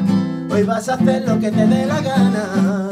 [0.48, 2.90] Hoy vas a hacer lo que te dé la gana.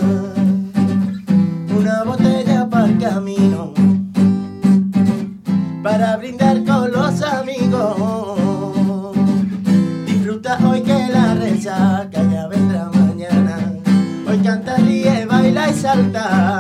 [1.79, 3.73] Una botella para el camino.
[5.81, 8.37] Para brindar con los amigos.
[10.07, 13.59] Disfruta hoy que la resaca ya vendrá mañana.
[14.29, 16.54] Hoy canta, ríe, baila y salta.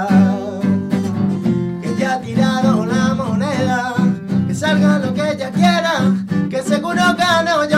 [7.43, 7.74] Seguro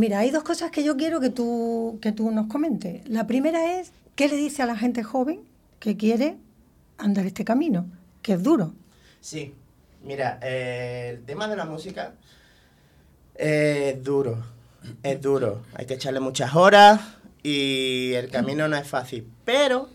[0.00, 3.08] mira, hay dos cosas que yo quiero que tú, que tú nos comentes.
[3.08, 5.40] La primera es, ¿qué le dice a la gente joven
[5.78, 6.36] que quiere
[6.98, 7.86] andar este camino?
[8.22, 8.74] Que es duro.
[9.20, 9.54] Sí,
[10.02, 12.14] mira, eh, el tema de la música
[13.34, 14.38] es duro,
[15.02, 15.62] es duro.
[15.74, 17.00] Hay que echarle muchas horas
[17.42, 19.26] y el camino no es fácil.
[19.44, 19.88] Pero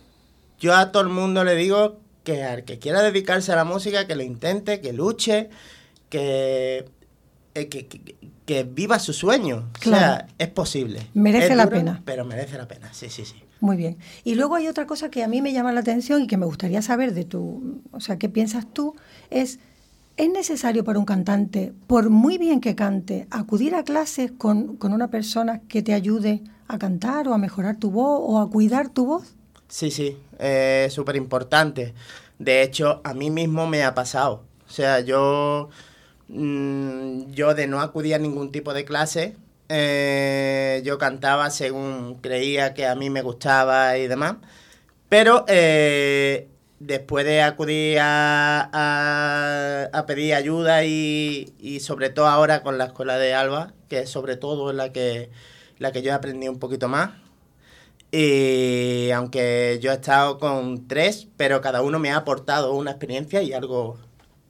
[0.59, 4.07] yo a todo el mundo le digo que al que quiera dedicarse a la música,
[4.07, 5.49] que lo intente, que luche,
[6.09, 6.85] que,
[7.53, 8.15] eh, que, que-
[8.45, 9.69] que viva su sueño.
[9.79, 10.25] O sea, Claro.
[10.37, 11.07] es posible.
[11.13, 12.01] Merece Es la duro, pena.
[12.05, 13.35] Pero merece la pena, sí, sí, sí.
[13.59, 13.97] Muy bien.
[14.23, 16.45] Y luego hay otra cosa que a mí me llama la atención y que me
[16.45, 18.95] gustaría saber de tu, o sea, qué piensas tú,
[19.31, 19.59] es,
[20.17, 24.93] ¿es necesario para un cantante, por muy bien que cante, acudir a clases con, con
[24.93, 28.89] una persona que te ayude a cantar o a mejorar tu voz o a cuidar
[28.89, 29.33] tu voz?
[29.67, 31.93] Sí, sí, es súper importante.
[32.37, 34.43] De hecho, a mí mismo me ha pasado.
[34.67, 35.69] O sea, yo,
[36.27, 39.35] mm, yo de no acudir a ningún tipo de clase,
[39.69, 44.37] eh, yo cantaba según creía que a mí me gustaba y demás.
[45.09, 46.47] Pero eh,
[46.79, 52.85] después de acudir a, a- a pedir ayuda y, y sobre todo ahora con la
[52.85, 55.29] escuela de Alba, que es sobre todo la que,
[55.79, 57.11] la que yo he aprendido un poquito más,
[58.11, 63.41] y aunque yo he estado con tres, pero cada uno me ha aportado una experiencia
[63.41, 63.97] y algo.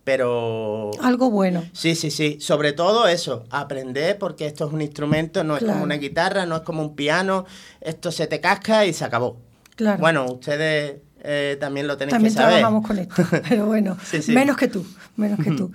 [0.06, 0.92] Pero.
[1.02, 1.64] Algo bueno.
[1.74, 2.38] Sí, sí, sí.
[2.40, 5.74] Sobre todo eso, aprender, porque esto es un instrumento, no es Claro.
[5.74, 7.46] como una guitarra, no es como un piano.
[7.82, 9.38] Esto se te casca y se acabó.
[9.76, 10.00] Claro.
[10.00, 12.60] Bueno, ustedes eh, también lo tenéis También que saber.
[12.60, 14.32] trabajamos con esto, pero bueno, Sí, sí.
[14.32, 14.86] menos que tú,
[15.18, 15.72] menos que tú.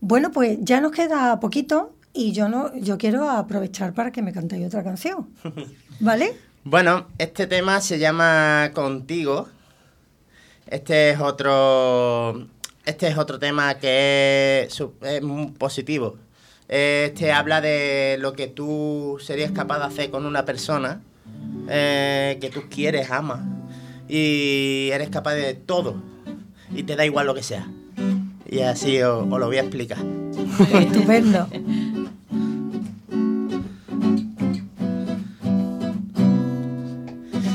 [0.00, 4.32] Bueno, pues ya nos queda poquito y yo no, yo quiero aprovechar para que me
[4.32, 5.28] cantéis otra canción,
[6.00, 6.34] ¿vale?
[6.64, 9.46] Bueno, este tema se llama Contigo.
[10.66, 12.48] Este es otro.
[12.84, 16.16] Este es otro tema que es, su- es muy positivo.
[16.68, 21.00] Este habla de lo que tú serías capaz de hacer con una persona
[21.68, 23.40] eh, que tú quieres, amas.
[24.08, 25.96] Y eres capaz de todo.
[26.74, 27.66] Y te da igual lo que sea.
[28.50, 29.98] Y así os, os lo voy a explicar.
[30.74, 31.48] Estupendo.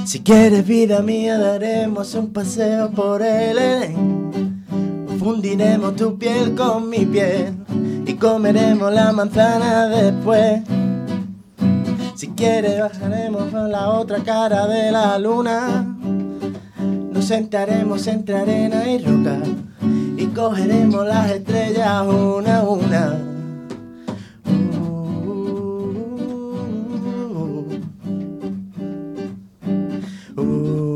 [0.05, 4.18] Si quieres vida mía, daremos un paseo por el Edén.
[5.20, 7.53] Fundiremos tu piel con mi piel
[8.07, 10.61] y comeremos la manzana después.
[12.15, 15.93] Si quieres bajaremos a la otra cara de la luna.
[17.11, 19.39] Nos sentaremos entre arena y roca
[20.15, 23.20] y cogeremos las estrellas una a una.
[30.38, 30.88] Uh, uh, uh,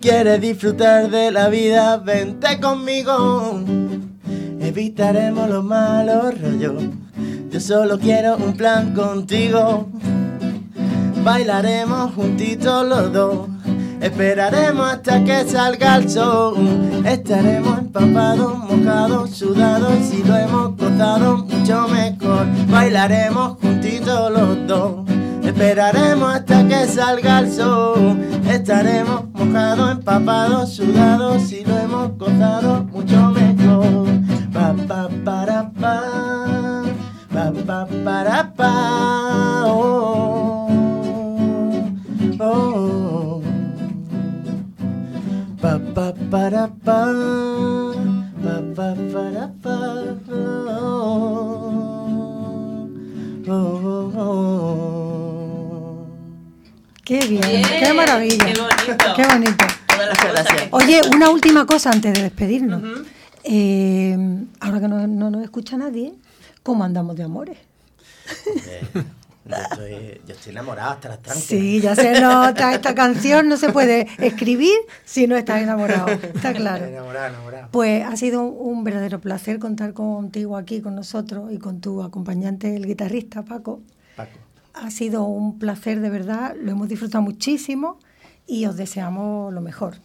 [0.00, 3.62] quieres disfrutar de la vida, vente conmigo.
[4.60, 6.82] Evitaremos los malos rollos.
[7.50, 9.88] Yo solo quiero un plan contigo.
[11.22, 13.48] Bailaremos juntitos los dos.
[14.00, 16.54] Esperaremos hasta que salga el sol.
[17.04, 19.92] Estaremos empapados, mojados, sudados.
[20.10, 22.46] Si lo hemos gozado, mucho mejor.
[22.68, 25.09] Bailaremos juntitos los dos.
[25.60, 28.18] Esperaremos hasta que salga el sol.
[28.48, 31.42] Estaremos mojados, empapados, sudados.
[31.42, 34.08] Si lo hemos gozado, mucho mejor.
[34.54, 36.82] Pa, pa, para, pa.
[37.30, 39.64] Pa, pa, pa.
[39.66, 40.66] Oh,
[42.40, 43.42] oh.
[45.60, 47.06] Pa, pa, para, pa.
[48.42, 50.19] Pa, pa, para, pa.
[57.10, 58.44] Qué bien, Bien, qué maravilla.
[58.46, 59.14] qué bonito.
[59.16, 59.64] Qué bonito.
[59.88, 60.68] Todas las gracias.
[60.70, 62.80] Oye, una última cosa antes de despedirnos.
[63.42, 64.16] Eh,
[64.60, 66.14] ahora que no, no nos escucha nadie,
[66.62, 67.58] ¿cómo andamos de amores?
[68.64, 71.42] Eh, yo, estoy, yo estoy enamorado hasta las trancas.
[71.42, 76.52] Sí, ya se nota, esta canción no se puede escribir si no estás enamorado, está
[76.52, 76.84] claro.
[76.84, 77.68] Enamorado, enamorado.
[77.72, 82.76] Pues ha sido un verdadero placer contar contigo aquí con nosotros y con tu acompañante,
[82.76, 83.80] el guitarrista Paco.
[84.14, 84.30] Paco.
[84.74, 87.98] Ha sido un placer de verdad, lo hemos disfrutado muchísimo
[88.46, 89.96] y os deseamos lo mejor.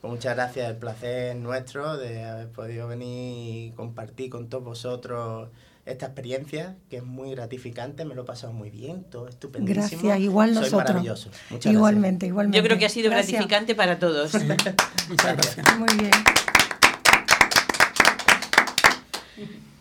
[0.00, 4.64] Pues muchas gracias, el placer es nuestro de haber podido venir y compartir con todos
[4.64, 5.50] vosotros
[5.86, 10.02] esta experiencia, que es muy gratificante, me lo he pasado muy bien, todo estupendísimo.
[10.02, 10.88] Gracias, igual Sois nosotros.
[10.90, 11.30] maravilloso.
[11.50, 12.58] Muchas igualmente, igualmente.
[12.58, 13.32] Yo creo que ha sido Gracias.
[13.32, 14.32] gratificante para todos.
[15.08, 15.78] Muchas gracias.
[15.78, 16.12] Muy bien.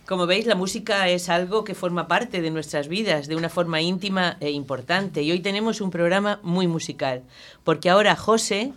[0.10, 3.80] Como veis, la música es algo que forma parte de nuestras vidas de una forma
[3.80, 5.22] íntima e importante.
[5.22, 7.22] Y hoy tenemos un programa muy musical,
[7.64, 8.74] porque ahora José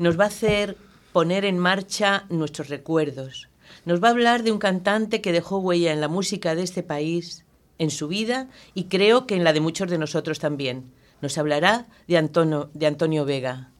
[0.00, 0.76] nos va a hacer
[1.12, 3.48] poner en marcha nuestros recuerdos.
[3.84, 6.82] Nos va a hablar de un cantante que dejó huella en la música de este
[6.82, 7.44] país,
[7.78, 10.90] en su vida y creo que en la de muchos de nosotros también.
[11.20, 13.70] Nos hablará de Antonio, de Antonio Vega.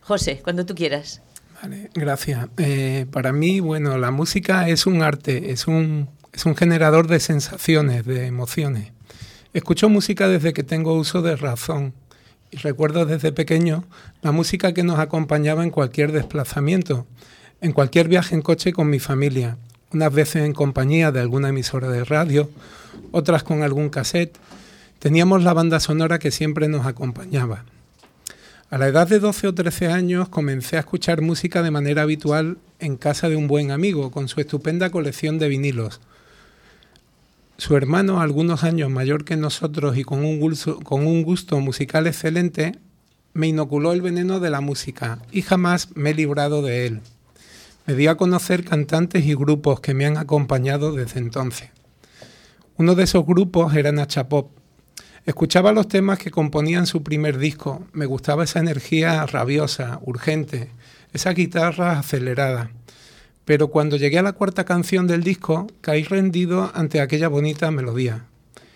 [0.00, 1.22] José, cuando tú quieras.
[1.62, 2.48] Vale, gracias.
[2.56, 7.20] Eh, para mí, bueno, la música es un arte, es un, es un generador de
[7.20, 8.90] sensaciones, de emociones.
[9.52, 11.94] Escucho música desde que tengo uso de razón
[12.50, 13.84] y recuerdo desde pequeño
[14.20, 17.06] la música que nos acompañaba en cualquier desplazamiento,
[17.60, 19.58] en cualquier viaje en coche con mi familia,
[19.92, 22.50] unas veces en compañía de alguna emisora de radio,
[23.12, 24.36] otras con algún cassette.
[24.98, 27.64] Teníamos la banda sonora que siempre nos acompañaba.
[28.70, 32.58] A la edad de 12 o 13 años comencé a escuchar música de manera habitual
[32.80, 36.00] en casa de un buen amigo con su estupenda colección de vinilos.
[37.56, 40.40] Su hermano, algunos años mayor que nosotros y con un
[41.22, 42.78] gusto, musical excelente,
[43.32, 47.00] me inoculó el veneno de la música y jamás me he librado de él.
[47.86, 51.70] Me dio a conocer cantantes y grupos que me han acompañado desde entonces.
[52.76, 54.50] Uno de esos grupos era Nacha Pop.
[55.24, 57.86] Escuchaba los temas que componían su primer disco.
[57.92, 60.70] Me gustaba esa energía rabiosa, urgente,
[61.12, 62.72] esa guitarra acelerada.
[63.44, 68.24] Pero cuando llegué a la cuarta canción del disco, caí rendido ante aquella bonita melodía.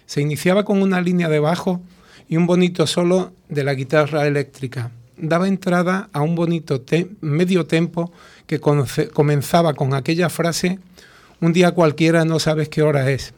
[0.07, 1.81] Se iniciaba con una línea de bajo
[2.29, 4.91] y un bonito solo de la guitarra eléctrica.
[5.17, 6.83] Daba entrada a un bonito
[7.21, 8.13] medio tempo
[8.47, 10.79] que comenzaba con aquella frase,
[11.41, 13.35] un día cualquiera no sabes qué hora es.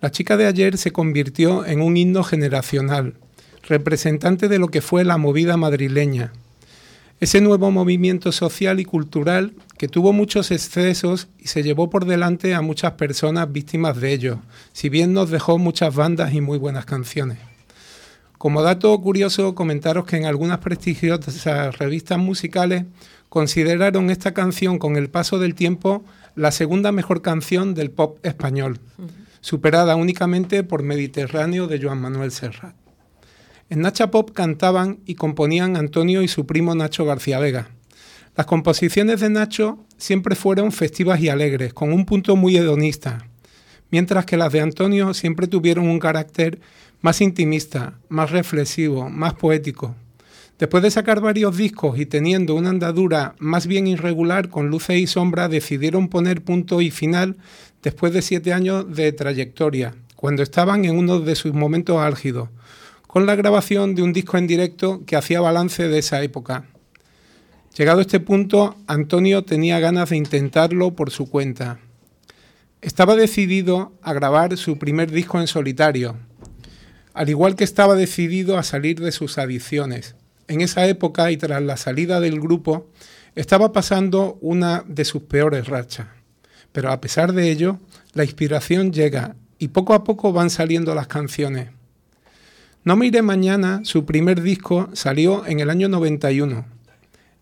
[0.00, 3.14] La chica de ayer se convirtió en un himno generacional,
[3.68, 6.32] representante de lo que fue la movida madrileña.
[7.20, 12.54] Ese nuevo movimiento social y cultural que tuvo muchos excesos y se llevó por delante
[12.54, 14.38] a muchas personas víctimas de ello,
[14.72, 17.36] si bien nos dejó muchas bandas y muy buenas canciones.
[18.38, 22.84] Como dato curioso, comentaros que en algunas prestigiosas revistas musicales
[23.28, 26.02] consideraron esta canción con el paso del tiempo
[26.36, 28.80] la segunda mejor canción del pop español,
[29.42, 32.79] superada únicamente por Mediterráneo de Joan Manuel Serrat.
[33.70, 37.68] En Nacha Pop cantaban y componían Antonio y su primo Nacho García Vega.
[38.36, 43.28] Las composiciones de Nacho siempre fueron festivas y alegres, con un punto muy hedonista,
[43.92, 46.58] mientras que las de Antonio siempre tuvieron un carácter
[47.00, 49.94] más intimista, más reflexivo, más poético.
[50.58, 55.06] Después de sacar varios discos y teniendo una andadura más bien irregular con luces y
[55.06, 57.36] sombras, decidieron poner punto y final
[57.84, 62.48] después de siete años de trayectoria, cuando estaban en uno de sus momentos álgidos,
[63.10, 66.66] con la grabación de un disco en directo que hacía balance de esa época.
[67.76, 71.80] Llegado a este punto, Antonio tenía ganas de intentarlo por su cuenta.
[72.80, 76.18] Estaba decidido a grabar su primer disco en solitario,
[77.12, 80.14] al igual que estaba decidido a salir de sus adicciones.
[80.46, 82.90] en esa época y tras la salida del grupo,
[83.34, 86.06] estaba pasando una de sus peores rachas.
[86.70, 87.80] Pero a pesar de ello,
[88.12, 91.70] la inspiración llega y poco a poco van saliendo las canciones.
[92.82, 96.64] No me iré mañana, su primer disco salió en el año 91.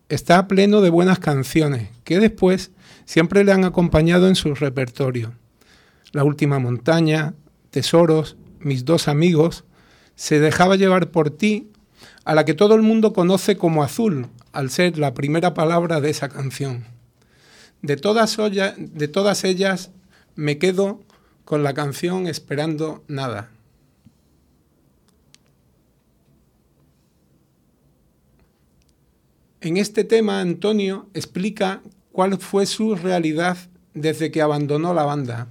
[0.09, 2.73] Está pleno de buenas canciones que después
[3.05, 5.35] siempre le han acompañado en su repertorio.
[6.11, 7.35] La última montaña,
[7.71, 9.65] Tesoros, Mis dos amigos,
[10.17, 11.71] Se dejaba llevar por ti,
[12.25, 16.11] a la que todo el mundo conoce como Azul, al ser la primera palabra de
[16.11, 16.85] esa canción.
[17.81, 18.37] De todas,
[18.77, 19.93] de todas ellas
[20.35, 21.01] me quedo
[21.45, 23.51] con la canción Esperando Nada.
[29.61, 31.83] En este tema, Antonio explica
[32.13, 33.57] cuál fue su realidad
[33.93, 35.49] desde que abandonó la banda.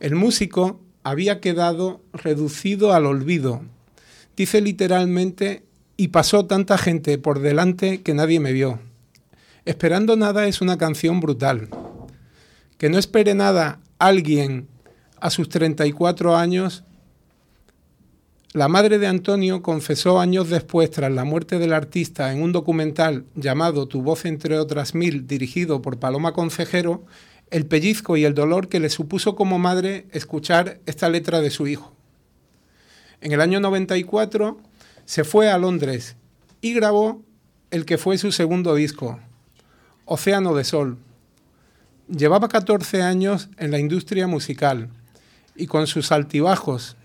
[0.00, 3.62] El músico había quedado reducido al olvido.
[4.36, 5.62] Dice literalmente,
[5.96, 8.80] y pasó tanta gente por delante que nadie me vio.
[9.64, 11.68] Esperando nada es una canción brutal.
[12.78, 14.66] Que no espere nada alguien
[15.20, 16.82] a sus 34 años.
[18.52, 23.24] La madre de Antonio confesó años después, tras la muerte del artista, en un documental
[23.34, 27.04] llamado Tu voz entre otras mil, dirigido por Paloma Concejero,
[27.50, 31.66] el pellizco y el dolor que le supuso como madre escuchar esta letra de su
[31.66, 31.92] hijo.
[33.20, 34.58] En el año 94
[35.04, 36.16] se fue a Londres
[36.60, 37.22] y grabó
[37.70, 39.18] el que fue su segundo disco,
[40.04, 40.98] Océano de Sol.
[42.08, 44.88] Llevaba 14 años en la industria musical
[45.54, 46.96] y con sus altibajos,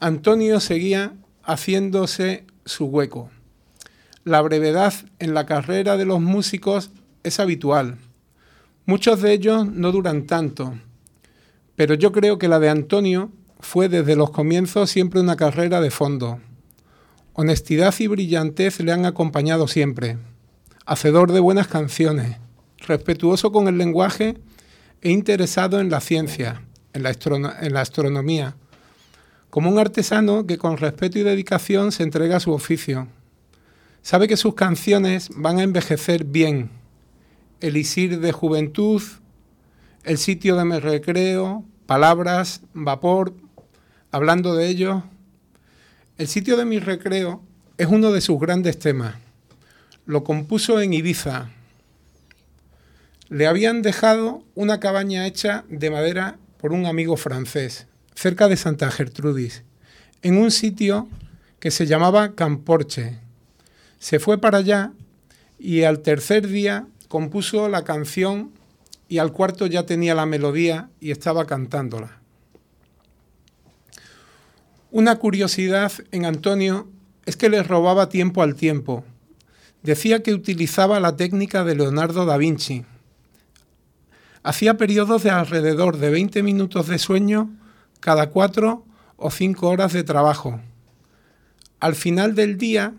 [0.00, 3.30] Antonio seguía haciéndose su hueco.
[4.24, 6.90] La brevedad en la carrera de los músicos
[7.22, 7.98] es habitual.
[8.86, 10.78] Muchos de ellos no duran tanto,
[11.76, 13.30] pero yo creo que la de Antonio
[13.60, 16.40] fue desde los comienzos siempre una carrera de fondo.
[17.32, 20.18] Honestidad y brillantez le han acompañado siempre
[20.88, 22.38] hacedor de buenas canciones,
[22.78, 24.38] respetuoso con el lenguaje
[25.02, 26.62] e interesado en la ciencia,
[26.94, 27.10] en la,
[27.60, 28.56] en la astronomía,
[29.50, 33.08] como un artesano que con respeto y dedicación se entrega a su oficio.
[34.02, 36.70] Sabe que sus canciones van a envejecer bien.
[37.60, 39.02] Elisir de juventud,
[40.04, 43.34] el sitio de mi recreo, palabras, vapor,
[44.10, 45.02] hablando de ello.
[46.16, 47.42] El sitio de mi recreo
[47.76, 49.16] es uno de sus grandes temas
[50.08, 51.50] lo compuso en Ibiza.
[53.28, 57.87] Le habían dejado una cabaña hecha de madera por un amigo francés,
[58.18, 59.62] cerca de Santa Gertrudis,
[60.22, 61.08] en un sitio
[61.60, 63.20] que se llamaba Camporche.
[64.00, 64.92] Se fue para allá
[65.56, 68.50] y al tercer día compuso la canción
[69.08, 72.18] y al cuarto ya tenía la melodía y estaba cantándola.
[74.90, 76.88] Una curiosidad en Antonio
[77.24, 79.04] es que le robaba tiempo al tiempo
[79.84, 82.84] Decía que utilizaba la técnica de Leonardo da Vinci.
[84.42, 87.48] Hacía periodos de alrededor de 20 minutos de sueño
[88.00, 88.84] cada cuatro
[89.16, 90.60] o cinco horas de trabajo.
[91.80, 92.94] Al final del día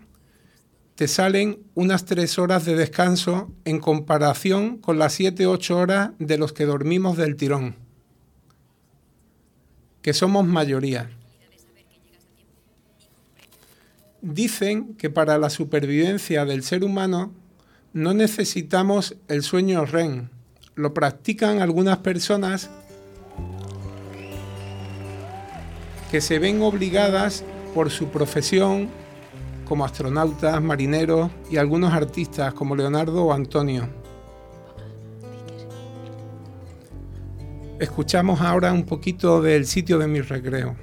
[0.94, 6.10] te salen unas tres horas de descanso en comparación con las siete o ocho horas
[6.18, 7.76] de los que dormimos del tirón,
[10.02, 11.10] que somos mayoría.
[14.20, 17.32] Dicen que para la supervivencia del ser humano
[17.94, 20.28] no necesitamos el sueño REM.
[20.74, 22.70] Lo practican algunas personas
[26.10, 28.88] que se ven obligadas por su profesión
[29.64, 33.88] como astronautas, marineros y algunos artistas como Leonardo o Antonio.
[37.78, 40.76] Escuchamos ahora un poquito del sitio de mi recreo.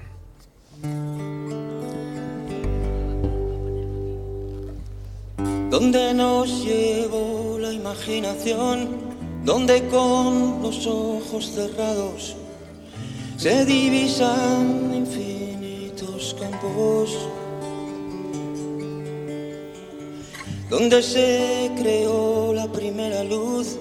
[5.69, 8.88] donde nos llevó la imaginación,
[9.43, 12.36] donde con los ojos cerrados
[13.38, 17.15] se divisan infinitos campos,
[20.69, 23.77] donde se creó la primera luz,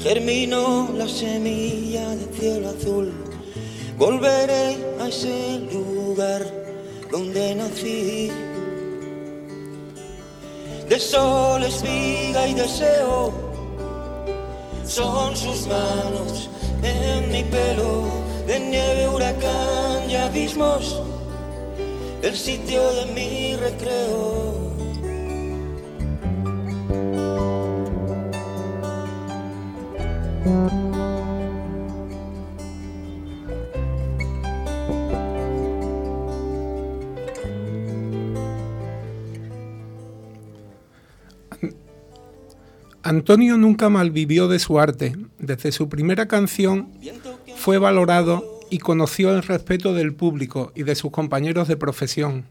[0.00, 3.12] germinó la semilla de cielo azul.
[3.96, 6.42] Volveré a ese lugar
[7.10, 8.30] donde nací
[10.88, 13.32] de sol, espiga y deseo.
[14.84, 16.50] Son sus manos
[16.82, 18.04] en mi pelo,
[18.50, 21.00] de nieve, huracán y abismos,
[22.20, 24.70] el sitio de mi recreo.
[43.02, 45.16] Antonio nunca malvivió de su arte.
[45.38, 46.92] Desde su primera canción
[47.60, 52.46] fue valorado y conoció el respeto del público y de sus compañeros de profesión.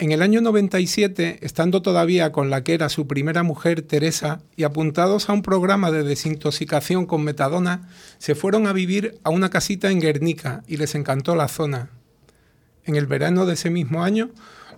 [0.00, 4.64] En el año 97, estando todavía con la que era su primera mujer, Teresa, y
[4.64, 9.92] apuntados a un programa de desintoxicación con metadona, se fueron a vivir a una casita
[9.92, 11.90] en Guernica y les encantó la zona.
[12.82, 14.30] En el verano de ese mismo año,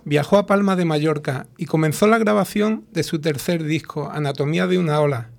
[0.05, 4.77] viajó a Palma de Mallorca y comenzó la grabación de su tercer disco, Anatomía de
[4.77, 5.31] una ola,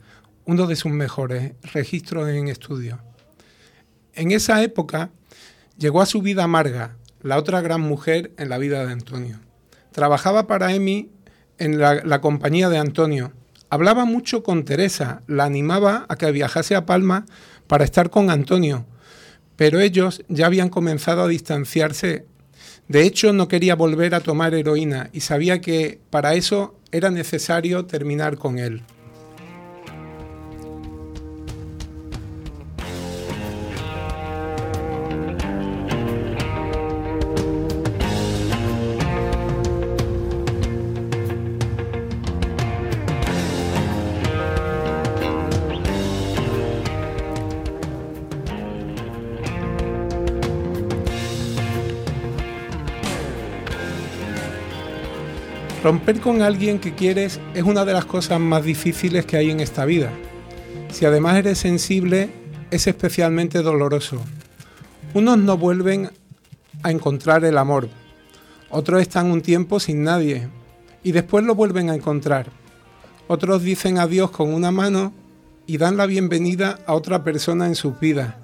[0.46, 2.98] uno de sus mejores registros en estudio.
[4.14, 5.10] En esa época
[5.78, 9.40] llegó a su vida amarga, la otra gran mujer en la vida de Antonio.
[9.92, 11.10] Trabajaba para Emi
[11.58, 13.32] en la, compañía de Antonio.
[13.68, 17.26] Hablaba mucho con Teresa, la animaba a que viajase a Palma
[17.66, 18.86] para estar con Antonio,
[19.56, 22.24] pero ellos ya habían comenzado a distanciarse.
[22.88, 27.86] De hecho, no quería volver a tomar heroína y sabía que para eso era necesario
[27.86, 28.82] terminar con él.
[55.90, 59.58] Romper con alguien que quieres es una de las cosas más difíciles que hay en
[59.58, 60.12] esta vida.
[60.92, 62.30] Si además eres sensible,
[62.70, 64.22] es especialmente doloroso.
[65.14, 66.08] Unos no vuelven
[66.84, 67.88] a encontrar el amor,
[68.70, 70.48] otros están un tiempo sin nadie
[71.02, 72.52] y después lo vuelven a encontrar.
[73.26, 75.12] Otros dicen adiós con una mano
[75.66, 78.36] y dan la bienvenida a otra persona en sus vidas.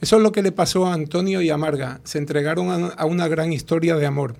[0.00, 2.00] Eso es lo que le pasó a Antonio y a Marga.
[2.04, 4.34] Se entregaron a una gran historia de amor.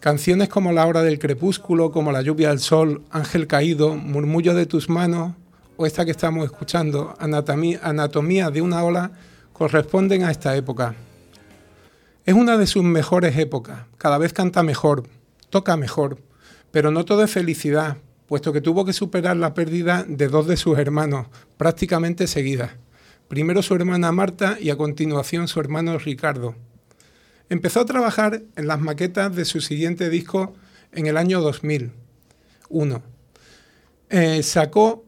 [0.00, 4.64] Canciones como La hora del crepúsculo, como La lluvia del sol, Ángel caído, Murmullo de
[4.64, 5.34] tus manos
[5.76, 9.12] o esta que estamos escuchando, Anatomía, Anatomía de una ola,
[9.52, 10.94] corresponden a esta época.
[12.24, 15.04] Es una de sus mejores épocas, cada vez canta mejor,
[15.50, 16.16] toca mejor,
[16.70, 20.56] pero no todo es felicidad, puesto que tuvo que superar la pérdida de dos de
[20.56, 21.26] sus hermanos,
[21.58, 22.70] prácticamente seguidas.
[23.28, 26.54] Primero su hermana Marta y a continuación su hermano Ricardo.
[27.50, 30.54] Empezó a trabajar en las maquetas de su siguiente disco
[30.92, 33.02] en el año 2001.
[34.08, 35.04] Eh, sacó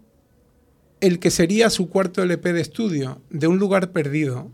[1.00, 4.50] el que sería su cuarto LP de estudio, De un lugar perdido.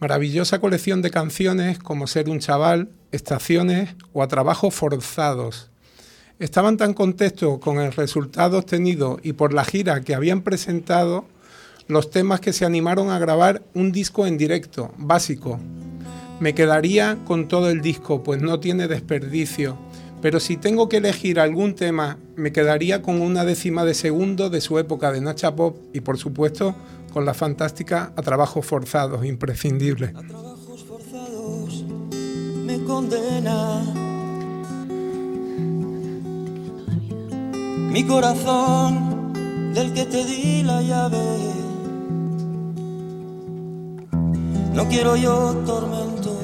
[0.00, 5.70] Maravillosa colección de canciones como Ser un chaval, Estaciones o A trabajos forzados.
[6.38, 11.26] Estaban tan contentos con el resultado obtenido y por la gira que habían presentado
[11.88, 15.60] los temas que se animaron a grabar un disco en directo, básico,
[16.40, 19.78] me quedaría con todo el disco, pues no tiene desperdicio.
[20.20, 24.60] Pero si tengo que elegir algún tema, me quedaría con una décima de segundo de
[24.60, 26.74] su época de Nacha Pop y por supuesto
[27.12, 30.12] con la fantástica A Trabajos Forzados, imprescindible.
[30.14, 31.84] A trabajos forzados
[32.64, 33.82] me condena.
[37.90, 39.32] Mi corazón
[39.72, 41.67] del que te di la llave.
[44.78, 46.38] No quiero yo tormento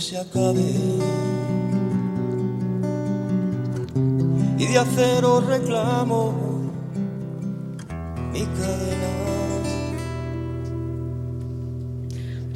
[0.00, 0.62] se acabe.
[4.58, 6.72] Y de acero reclamo
[8.32, 9.12] mi cadena.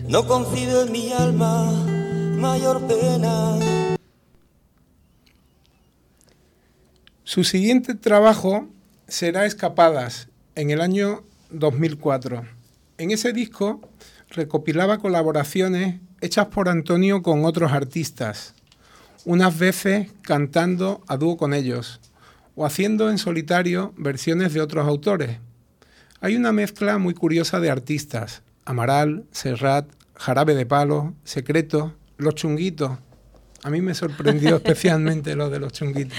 [0.09, 1.71] No concibe mi alma
[2.37, 3.59] mayor pena.
[7.23, 8.67] Su siguiente trabajo
[9.07, 10.27] será Escapadas
[10.57, 12.45] en el año 2004.
[12.99, 13.81] En ese disco
[14.31, 18.55] recopilaba colaboraciones hechas por Antonio con otros artistas,
[19.25, 22.01] unas veces cantando a dúo con ellos
[22.55, 25.39] o haciendo en solitario versiones de otros autores.
[26.21, 32.99] Hay una mezcla muy curiosa de artistas, Amaral, Serrat, Jarabe de Palo, Secreto, Los Chunguitos.
[33.63, 36.19] A mí me sorprendió especialmente lo de Los Chunguitos.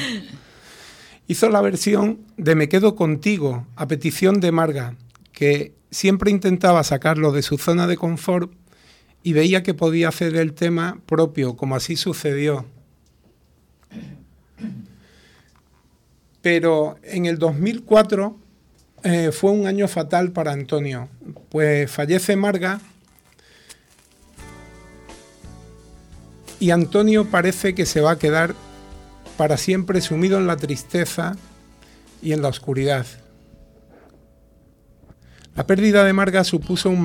[1.28, 4.96] Hizo la versión de Me quedo contigo, a petición de Marga,
[5.32, 8.52] que siempre intentaba sacarlo de su zona de confort
[9.24, 12.66] y veía que podía hacer el tema propio, como así sucedió.
[16.42, 18.38] Pero en el 2004
[19.04, 21.08] eh, fue un año fatal para Antonio,
[21.50, 22.82] pues fallece Marga
[26.60, 28.56] y Antonio parece que se va a quedar
[29.36, 31.36] para siempre sumido en la tristeza
[32.22, 33.08] y en la oscuridad.
[35.62, 37.04] La pérdida de Marga supuso un,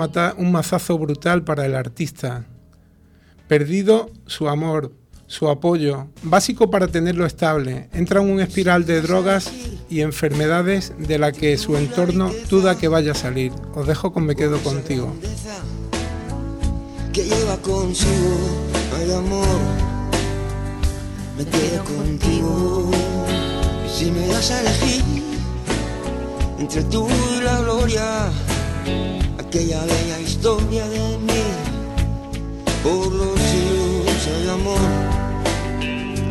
[0.50, 2.46] mazazo brutal para el artista.
[3.48, 4.94] Perdido su amor,
[5.26, 9.52] su apoyo, básico para tenerlo estable, entra en un espiral de drogas
[9.90, 13.52] y enfermedades de la que su entorno duda que vaya a salir.
[13.74, 15.14] Os dejo con Me quedo contigo.
[17.12, 18.38] Lleva consigo,
[19.18, 19.60] amor,
[21.36, 22.90] me quedo contigo.
[23.94, 25.35] Si me das a elegir
[26.58, 28.30] entre tú y la gloria,
[29.38, 31.42] aquella bella historia de mí,
[32.82, 34.80] por los siglos, ay amor,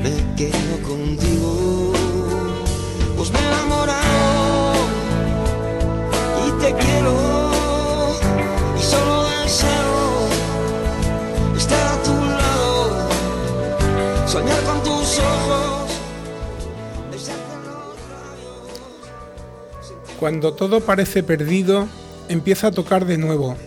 [0.03, 1.93] me quedo contigo.
[3.17, 4.73] Pues me he enamorado
[6.47, 7.45] y te quiero
[20.20, 21.89] Cuando todo parece perdido,
[22.30, 23.57] empieza a tocar de nuevo.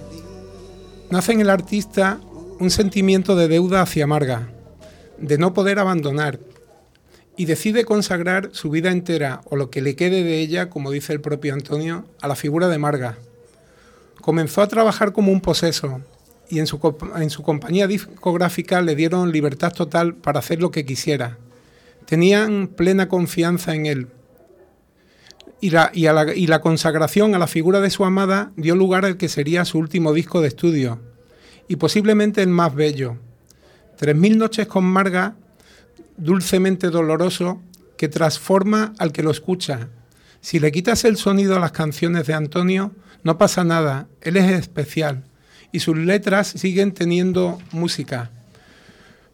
[1.10, 2.20] Nace en el artista
[2.58, 4.48] un sentimiento de deuda hacia Marga,
[5.18, 6.40] de no poder abandonar,
[7.36, 11.12] y decide consagrar su vida entera, o lo que le quede de ella, como dice
[11.12, 13.18] el propio Antonio, a la figura de Marga.
[14.22, 16.00] Comenzó a trabajar como un poseso,
[16.48, 16.80] y en su,
[17.16, 21.36] en su compañía discográfica le dieron libertad total para hacer lo que quisiera.
[22.06, 24.08] Tenían plena confianza en él,
[25.60, 29.04] y la, y, la, y la consagración a la figura de su amada dio lugar
[29.04, 31.00] al que sería su último disco de estudio,
[31.68, 33.16] y posiblemente el más bello.
[33.96, 35.34] Tres mil noches con Marga,
[36.16, 37.60] dulcemente doloroso,
[37.96, 39.88] que transforma al que lo escucha.
[40.40, 42.92] Si le quitas el sonido a las canciones de Antonio,
[43.24, 45.24] no pasa nada, él es especial,
[45.72, 48.30] y sus letras siguen teniendo música,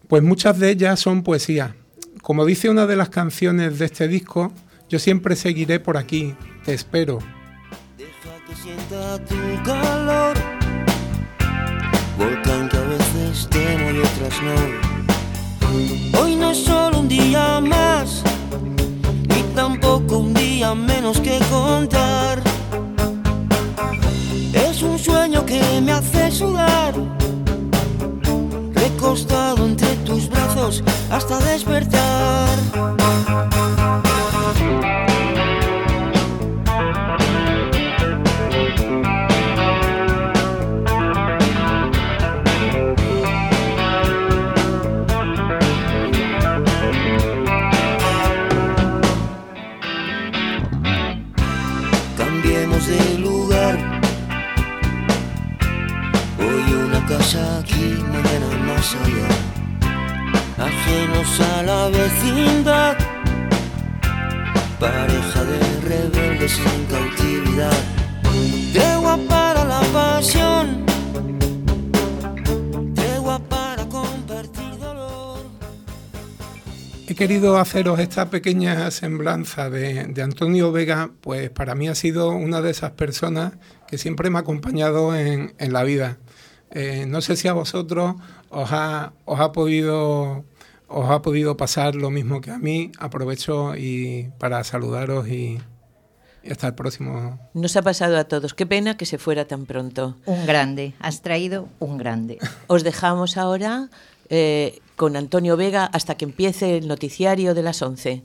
[0.09, 1.77] pues muchas de ellas son poesía.
[2.23, 4.53] Como dice una de las canciones de este disco,
[4.95, 7.19] yo siempre seguiré por aquí, te espero.
[7.99, 9.35] Deja que sienta tu
[9.65, 10.37] calor,
[12.17, 16.21] volcán que a veces temo y otras no.
[16.21, 18.23] Hoy no es solo un día más,
[19.27, 22.41] ni tampoco un día menos que contar.
[24.53, 26.95] Es un sueño que me hace sudar,
[28.75, 32.55] recostado entre tus brazos hasta despertar.
[58.93, 59.29] Allá.
[60.59, 62.97] Ajenos a la vecindad.
[64.79, 67.79] Pareja de rebeldes en cautividad.
[68.73, 70.85] Tregua para la pasión.
[72.95, 75.39] Tregua para compartir dolor.
[77.07, 82.31] He querido haceros esta pequeña semblanza de, de Antonio Vega, pues para mí ha sido
[82.31, 83.55] una de esas personas
[83.89, 86.19] que siempre me ha acompañado en, en la vida.
[86.75, 88.17] Eh, no sé si a vosotros
[88.51, 90.45] os ha, os ha podido
[90.89, 92.93] os ha podido pasar lo mismo que a mí.
[92.99, 95.59] Aprovecho y para saludaros y,
[96.43, 97.39] y hasta el próximo.
[97.55, 98.55] Nos ha pasado a todos.
[98.55, 100.17] Qué pena que se fuera tan pronto.
[100.27, 102.39] Un grande, has traído un grande.
[102.67, 103.89] Os dejamos ahora
[104.29, 108.23] eh, con Antonio Vega hasta que empiece el noticiario de las 11.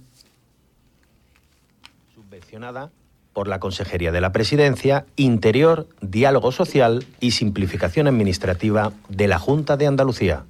[2.13, 2.91] subvencionada
[3.33, 9.77] por la Consejería de la Presidencia, Interior, Diálogo Social y Simplificación Administrativa de la Junta
[9.77, 10.45] de Andalucía.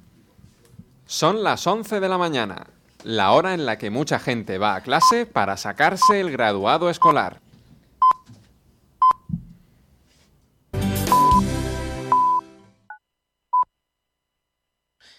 [1.06, 2.66] Son las 11 de la mañana,
[3.04, 7.40] la hora en la que mucha gente va a clase para sacarse el graduado escolar.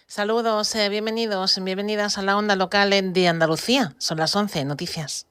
[0.07, 3.95] Saludos, eh, bienvenidos, bienvenidas a la onda local de Andalucía.
[3.97, 5.30] Son las 11, noticias.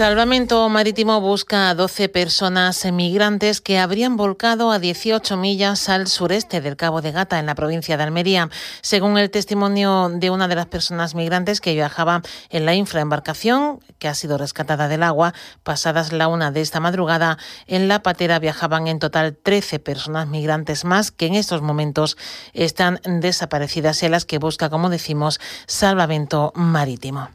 [0.00, 6.62] Salvamento Marítimo busca a 12 personas migrantes que habrían volcado a 18 millas al sureste
[6.62, 8.48] del Cabo de Gata, en la provincia de Almería.
[8.80, 14.08] Según el testimonio de una de las personas migrantes que viajaba en la infraembarcación, que
[14.08, 15.34] ha sido rescatada del agua,
[15.64, 17.36] pasadas la una de esta madrugada,
[17.66, 22.16] en la patera viajaban en total 13 personas migrantes más que en estos momentos
[22.54, 27.28] están desaparecidas y las que busca, como decimos, Salvamento Marítimo.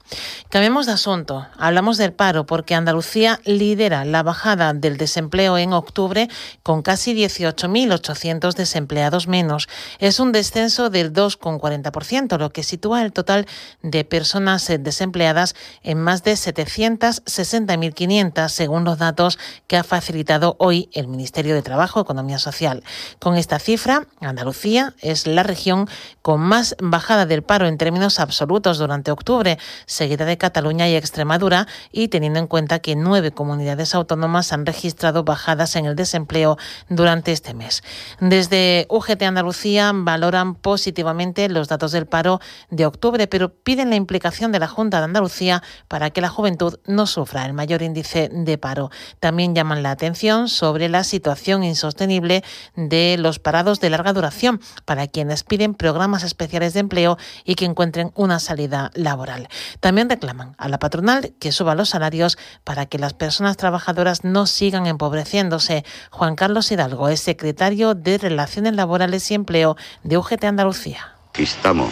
[0.50, 1.46] Cambiamos de asunto.
[1.60, 6.30] Hablamos del paro porque Andalucía lidera la bajada del desempleo en octubre
[6.64, 9.68] con casi 18.800 desempleados menos.
[10.00, 13.46] Es un descenso del 2,40%, lo que sitúa el total
[13.82, 15.54] de personas desempleadas
[15.84, 19.38] en más de 760.500, según los datos
[19.68, 22.86] que ha facilitado hoy el Ministerio de Trabajo, Economía Social.
[23.20, 25.90] Con esta cifra, Andalucía es la región
[26.22, 31.68] con más bajada del paro en términos absolutos durante octubre, seguida de Cataluña y Extremadura,
[31.92, 36.58] y teniendo en cuenta que nueve comunidades autónomas han registrado bajadas en el desempleo
[36.90, 37.84] durante este mes.
[38.20, 44.52] Desde UGT Andalucía valoran positivamente los datos del paro de octubre, pero piden la implicación
[44.52, 48.58] de la Junta de Andalucía para que la juventud no sufra el mayor índice de
[48.58, 48.90] paro.
[49.20, 52.44] También llaman la atención sobre la situación insostenible
[52.76, 57.66] de los parados de larga duración para quienes piden programas especiales de empleo y que
[57.66, 59.48] encuentren una salida laboral.
[59.80, 62.25] También reclaman a la patronal que suba los salarios
[62.64, 65.86] para que las personas trabajadoras no sigan empobreciéndose.
[66.12, 71.14] Juan Carlos Hidalgo es secretario de Relaciones Laborales y Empleo de UGT Andalucía.
[71.38, 71.92] Instamos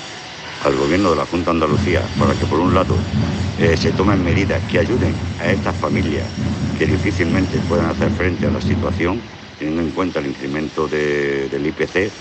[0.66, 2.96] al Gobierno de la Junta de Andalucía para que, por un lado,
[3.60, 6.26] eh, se tomen medidas que ayuden a estas familias
[6.78, 9.22] que difícilmente puedan hacer frente a la situación,
[9.60, 12.12] teniendo en cuenta el incremento del IPC,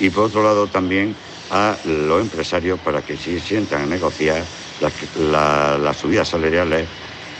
[0.00, 1.14] y por otro lado también
[1.50, 4.42] a los empresarios para que se sientan a negociar
[4.80, 6.86] las, subidas salariales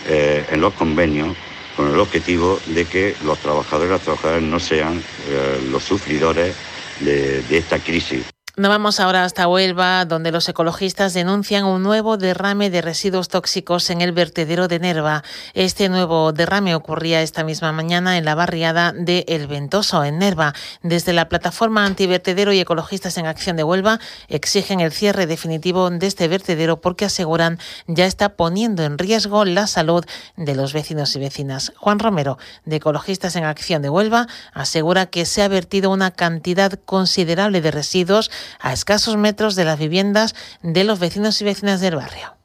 [0.08, 1.36] eh, en los convenios
[1.76, 4.98] con el objetivo de que los trabajadores y las trabajadoras no sean
[5.28, 6.56] eh, los sufridores
[7.00, 8.37] de esta crisis.
[8.58, 13.88] Nos vamos ahora hasta Huelva, donde los ecologistas denuncian un nuevo derrame de residuos tóxicos
[13.88, 15.22] en el vertedero de Nerva.
[15.54, 20.54] Este nuevo derrame ocurría esta misma mañana en la barriada de El Ventoso, en Nerva.
[20.82, 26.08] Desde la plataforma antivertedero y ecologistas en acción de Huelva exigen el cierre definitivo de
[26.08, 30.04] este vertedero porque aseguran ya está poniendo en riesgo la salud
[30.36, 31.72] de los vecinos y vecinas.
[31.76, 36.72] Juan Romero, de Ecologistas en Acción de Huelva, asegura que se ha vertido una cantidad
[36.86, 41.96] considerable de residuos a escasos metros de las viviendas de los vecinos y vecinas del
[41.96, 42.37] barrio.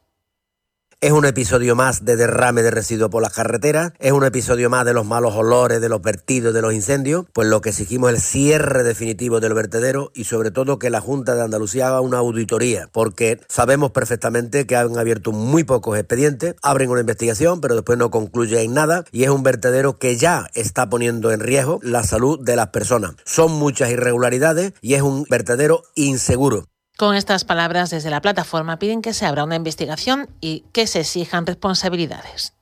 [1.04, 4.86] Es un episodio más de derrame de residuos por las carreteras, es un episodio más
[4.86, 8.16] de los malos olores, de los vertidos, de los incendios, pues lo que exigimos es
[8.16, 12.20] el cierre definitivo del vertedero y sobre todo que la Junta de Andalucía haga una
[12.20, 17.98] auditoría, porque sabemos perfectamente que han abierto muy pocos expedientes, abren una investigación, pero después
[17.98, 22.04] no concluye en nada y es un vertedero que ya está poniendo en riesgo la
[22.04, 23.16] salud de las personas.
[23.26, 26.70] Son muchas irregularidades y es un vertedero inseguro.
[26.96, 31.00] Con estas palabras, desde la plataforma piden que se abra una investigación y que se
[31.00, 32.54] exijan responsabilidades.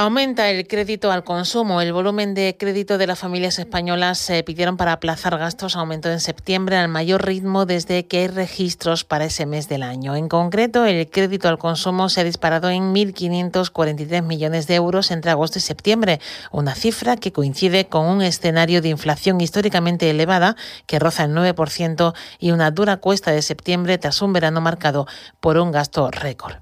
[0.00, 1.82] Aumenta el crédito al consumo.
[1.82, 6.20] El volumen de crédito de las familias españolas se pidieron para aplazar gastos aumentó en
[6.20, 10.16] septiembre al mayor ritmo desde que hay registros para ese mes del año.
[10.16, 15.32] En concreto, el crédito al consumo se ha disparado en 1.543 millones de euros entre
[15.32, 16.18] agosto y septiembre,
[16.50, 22.14] una cifra que coincide con un escenario de inflación históricamente elevada que roza el 9%
[22.38, 25.06] y una dura cuesta de septiembre tras un verano marcado
[25.40, 26.54] por un gasto récord.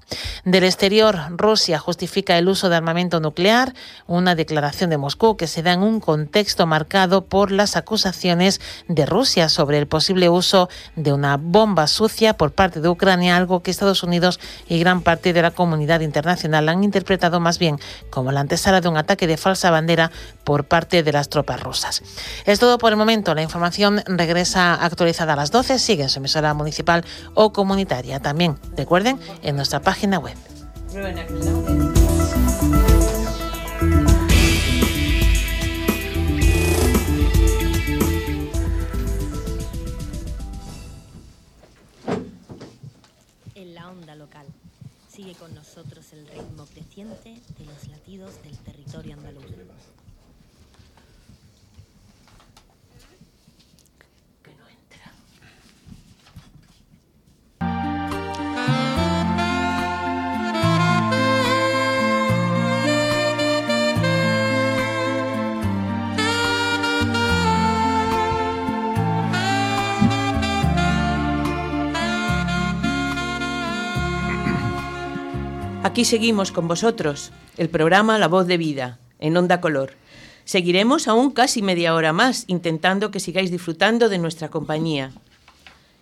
[0.43, 3.28] Del exterior, Rusia justifica el uso de armamento nuclear,
[4.07, 9.05] una declaración de Moscú que se da en un contexto marcado por las acusaciones de
[9.05, 13.71] Rusia sobre el posible uso de una bomba sucia por parte de Ucrania, algo que
[13.71, 18.41] Estados Unidos y gran parte de la comunidad internacional han interpretado más bien como la
[18.41, 20.11] antesala de un ataque de falsa bandera
[20.43, 22.01] por parte de las tropas rusas.
[22.45, 23.35] Es todo por el momento.
[23.35, 25.79] La información regresa actualizada a las 12.
[25.79, 28.19] Sigue en su emisora municipal o comunitaria.
[28.19, 30.35] También recuerden en nuestra página web.
[75.89, 79.93] Aquí seguimos con vosotros, el programa La Voz de Vida, en Onda Color.
[80.45, 85.11] Seguiremos aún casi media hora más, intentando que sigáis disfrutando de nuestra compañía.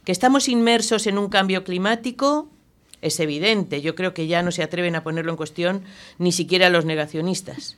[0.03, 2.49] Que estamos inmersos en un cambio climático
[3.01, 5.83] es evidente, yo creo que ya no se atreven a ponerlo en cuestión
[6.17, 7.77] ni siquiera los negacionistas.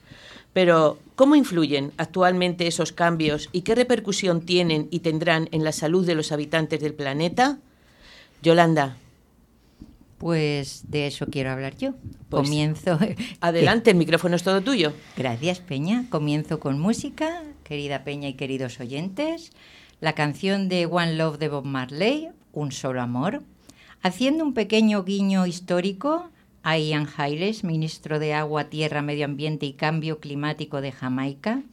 [0.52, 6.08] Pero, ¿cómo influyen actualmente esos cambios y qué repercusión tienen y tendrán en la salud
[6.08, 7.60] de los habitantes del planeta?
[8.42, 8.98] Yolanda,
[10.20, 11.94] Pues de eso quiero hablar yo.
[12.28, 13.00] Pues, Comienzo.
[13.40, 14.94] Adelante, el micrófono es todo tuyo.
[15.16, 16.06] Gracias, Peña.
[16.10, 19.52] Comienzo con música, querida Peña y queridos oyentes.
[20.02, 23.44] La canción de One Love de Bob Marley, Un solo amor.
[24.02, 26.30] Haciendo un pequeño guiño histórico
[26.64, 31.64] a Ian Hayles, ministro de Agua, Tierra, Medio Ambiente y Cambio Climático de Jamaica,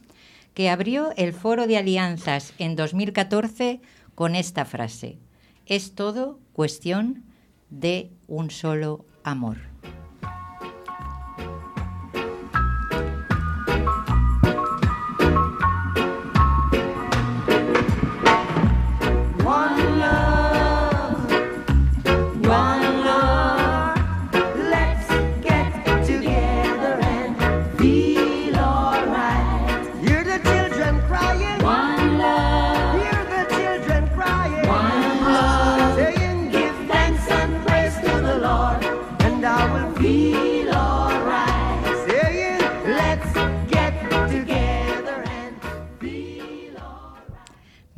[0.53, 3.81] que abrió el Foro de Alianzas en 2014
[4.15, 5.17] con esta frase.
[5.65, 7.25] Es todo cuestión
[7.69, 9.57] de un solo amor.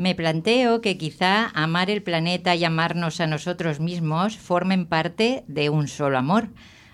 [0.10, 5.70] Me planteo que quizá amar el planeta y amarnos a nosotros mismos formen parte de
[5.70, 6.50] un solo amor,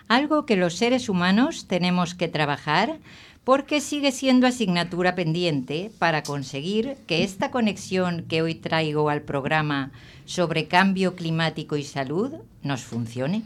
[0.10, 2.98] algo que los seres humanos tenemos que trabajar
[3.46, 9.92] porque sigue siendo asignatura pendiente para conseguir que esta conexión que hoy traigo al programa
[10.26, 13.44] sobre cambio climático y salud nos funcione.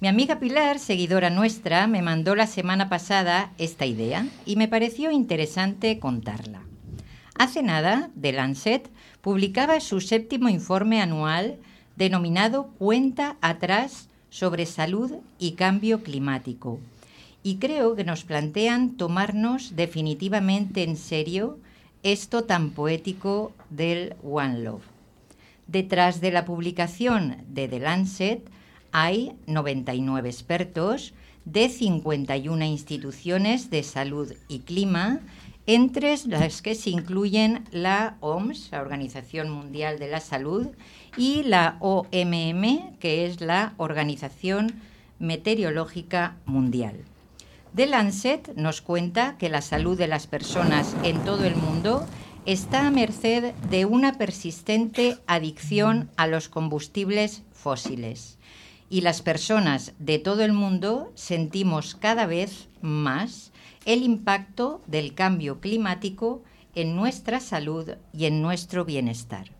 [0.00, 5.12] Mi amiga Pilar, seguidora nuestra, me mandó la semana pasada esta idea y me pareció
[5.12, 6.73] interesante contarla.
[7.36, 11.56] Hace nada, The Lancet publicaba su séptimo informe anual
[11.96, 16.78] denominado Cuenta atrás sobre salud y cambio climático.
[17.42, 21.58] Y creo que nos plantean tomarnos definitivamente en serio
[22.02, 24.82] esto tan poético del One Love.
[25.66, 28.48] Detrás de la publicación de The Lancet
[28.92, 31.14] hay 99 expertos
[31.44, 35.20] de 51 instituciones de salud y clima,
[35.66, 40.68] entre las que se incluyen la OMS, la Organización Mundial de la Salud,
[41.16, 44.80] y la OMM, que es la Organización
[45.18, 47.04] Meteorológica Mundial.
[47.74, 52.06] The Lancet nos cuenta que la salud de las personas en todo el mundo
[52.46, 58.38] está a merced de una persistente adicción a los combustibles fósiles.
[58.90, 63.50] Y las personas de todo el mundo sentimos cada vez más
[63.84, 66.42] el impacto del cambio climático
[66.74, 69.50] en nuestra salud y en nuestro bienestar.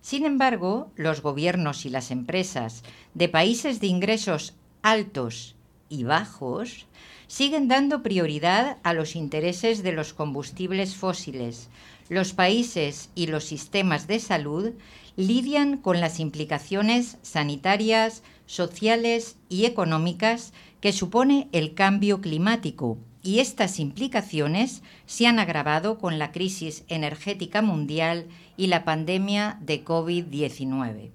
[0.00, 2.82] Sin embargo, los gobiernos y las empresas
[3.14, 5.56] de países de ingresos altos
[5.88, 6.86] y bajos
[7.26, 11.68] siguen dando prioridad a los intereses de los combustibles fósiles.
[12.08, 14.70] Los países y los sistemas de salud
[15.16, 22.96] lidian con las implicaciones sanitarias, sociales y económicas que supone el cambio climático
[23.28, 28.26] y estas implicaciones se han agravado con la crisis energética mundial
[28.56, 31.10] y la pandemia de COVID-19.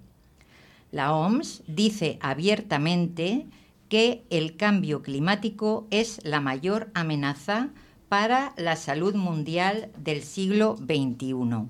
[0.92, 3.48] La OMS dice abiertamente
[3.90, 7.70] que el cambio climático es la mayor amenaza
[8.10, 11.68] para la salud mundial del siglo XXI.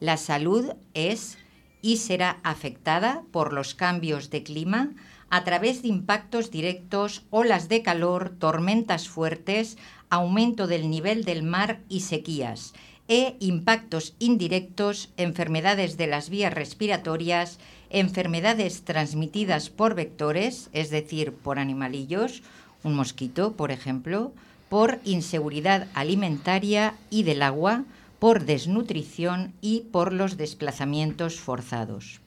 [0.00, 1.38] La salud es
[1.82, 4.90] y será afectada por los cambios de clima
[5.34, 9.76] a través de impactos directos, olas de calor, tormentas fuertes,
[10.08, 12.72] aumento del nivel del mar y sequías,
[13.08, 17.58] e impactos indirectos, enfermedades de las vías respiratorias,
[17.90, 22.44] enfermedades transmitidas por vectores, es decir, por animalillos,
[22.84, 24.30] un mosquito, por ejemplo,
[24.68, 27.82] por inseguridad alimentaria y del agua,
[28.20, 32.20] por desnutrición y por los desplazamientos forzados.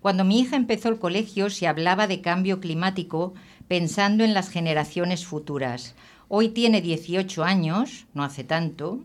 [0.00, 3.34] Cuando mi hija empezó el colegio se hablaba de cambio climático
[3.66, 5.94] pensando en las generaciones futuras.
[6.28, 9.00] Hoy tiene 18 años, no hace tanto,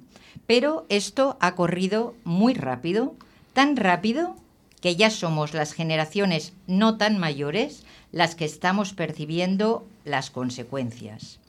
[0.46, 3.16] pero esto ha corrido muy rápido,
[3.54, 4.36] tan rápido
[4.82, 11.40] que ya somos las generaciones no tan mayores las que estamos percibiendo las consecuencias.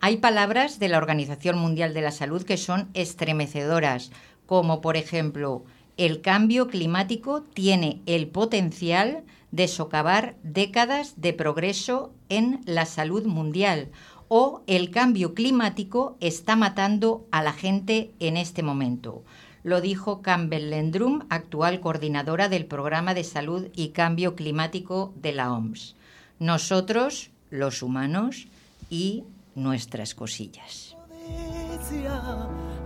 [0.00, 4.12] Hay palabras de la Organización Mundial de la Salud que son estremecedoras,
[4.46, 5.64] como por ejemplo,
[5.96, 13.88] el cambio climático tiene el potencial de socavar décadas de progreso en la salud mundial
[14.28, 19.22] o el cambio climático está matando a la gente en este momento.
[19.62, 25.52] Lo dijo Campbell Lendrum, actual coordinadora del Programa de Salud y Cambio Climático de la
[25.52, 25.96] OMS.
[26.38, 28.48] Nosotros, los humanos
[28.90, 29.24] y
[29.54, 30.96] nuestras cosillas.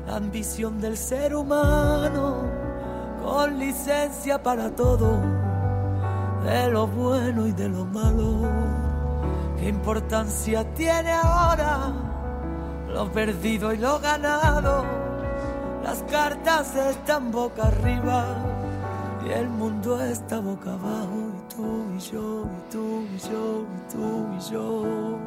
[0.07, 2.40] La ambición del ser humano,
[3.23, 5.21] con licencia para todo,
[6.45, 8.49] de lo bueno y de lo malo.
[9.59, 11.93] ¿Qué importancia tiene ahora
[12.89, 14.85] lo perdido y lo ganado?
[15.85, 18.25] Las cartas están boca arriba
[19.27, 21.31] y el mundo está boca abajo.
[21.35, 25.19] Y tú y yo, y tú y yo, y tú y yo.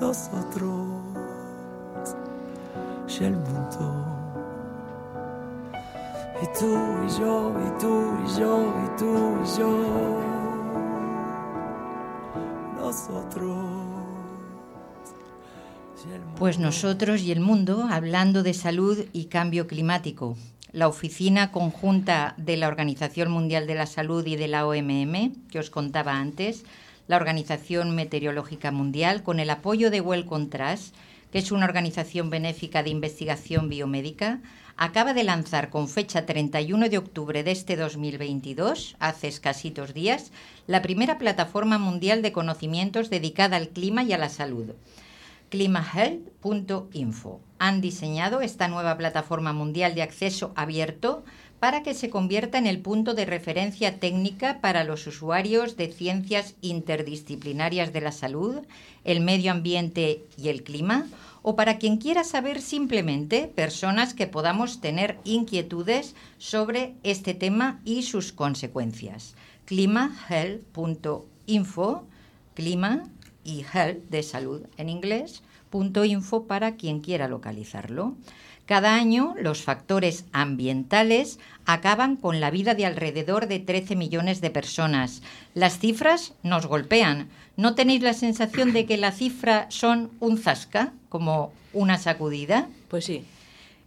[0.00, 1.02] Nosotros
[3.20, 4.11] y el mundo.
[6.42, 6.76] Y tú
[7.06, 10.22] y yo, y tú y yo, y tú y yo.
[12.76, 13.92] Nosotros.
[16.36, 20.36] Pues nosotros y el mundo hablando de salud y cambio climático.
[20.72, 25.60] La Oficina Conjunta de la Organización Mundial de la Salud y de la OMM, que
[25.60, 26.64] os contaba antes,
[27.06, 30.92] la Organización Meteorológica Mundial, con el apoyo de Well Contrast,
[31.30, 34.40] que es una organización benéfica de investigación biomédica,
[34.76, 40.32] acaba de lanzar con fecha 31 de octubre de este 2022, hace escasitos días,
[40.66, 44.72] la primera plataforma mundial de conocimientos dedicada al clima y a la salud
[45.52, 47.40] climahealth.info.
[47.58, 51.24] Han diseñado esta nueva plataforma mundial de acceso abierto
[51.60, 56.54] para que se convierta en el punto de referencia técnica para los usuarios de ciencias
[56.62, 58.62] interdisciplinarias de la salud,
[59.04, 61.06] el medio ambiente y el clima,
[61.42, 68.02] o para quien quiera saber simplemente personas que podamos tener inquietudes sobre este tema y
[68.02, 69.34] sus consecuencias.
[69.66, 72.04] climahealth.info,
[72.54, 73.04] clima
[73.44, 78.14] y health de salud en inglés, punto info para quien quiera localizarlo.
[78.66, 84.50] Cada año los factores ambientales acaban con la vida de alrededor de 13 millones de
[84.50, 85.22] personas.
[85.54, 87.28] Las cifras nos golpean.
[87.56, 92.68] ¿No tenéis la sensación de que la cifra son un zasca, como una sacudida?
[92.88, 93.24] Pues sí.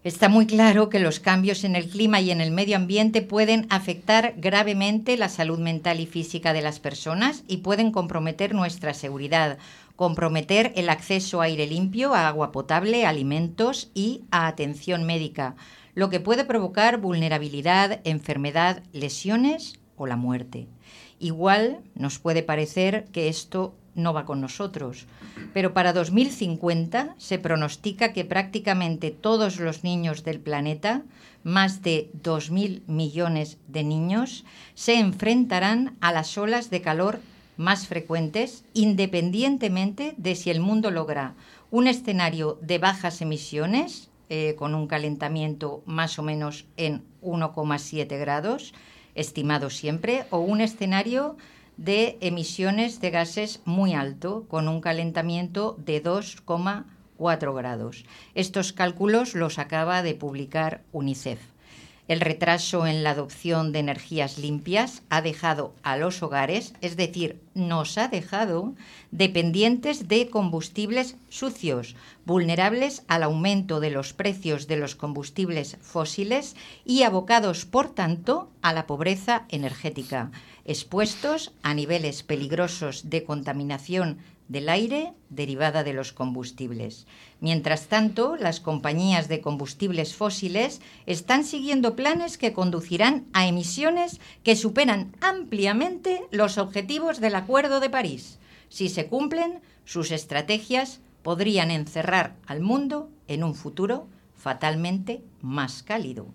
[0.03, 3.65] Está muy claro que los cambios en el clima y en el medio ambiente pueden
[3.71, 9.57] afectar gravemente la salud mental y física de las personas y pueden comprometer nuestra seguridad,
[9.95, 15.55] comprometer el acceso a aire limpio, a agua potable, a alimentos y a atención médica,
[15.95, 20.67] lo que puede provocar vulnerabilidad, enfermedad, lesiones o la muerte.
[21.19, 25.05] Igual nos puede parecer que esto no va con nosotros,
[25.53, 31.03] pero para 2050 se pronostica que prácticamente todos los niños del planeta,
[31.43, 34.43] más de 2.000 millones de niños,
[34.73, 37.19] se enfrentarán a las olas de calor
[37.57, 41.35] más frecuentes, independientemente de si el mundo logra
[41.71, 48.73] un escenario de bajas emisiones, eh, con un calentamiento más o menos en 1,7 grados,
[49.15, 51.37] estimado siempre, o un escenario
[51.77, 58.05] de emisiones de gases muy alto, con un calentamiento de 2,4 grados.
[58.33, 61.54] Estos cálculos los acaba de publicar UNICEF.
[62.07, 67.41] El retraso en la adopción de energías limpias ha dejado a los hogares, es decir,
[67.55, 68.75] nos ha dejado
[69.09, 76.55] dependientes de combustibles sucios, vulnerables al aumento de los precios de los combustibles fósiles
[76.85, 80.31] y abocados, por tanto, a la pobreza energética,
[80.63, 87.07] expuestos a niveles peligrosos de contaminación del aire derivada de los combustibles.
[87.39, 94.55] Mientras tanto, las compañías de combustibles fósiles están siguiendo planes que conducirán a emisiones que
[94.55, 98.39] superan ampliamente los objetivos del Acuerdo de París.
[98.69, 106.27] Si se cumplen, sus estrategias podrían encerrar al mundo en un futuro fatalmente más cálido.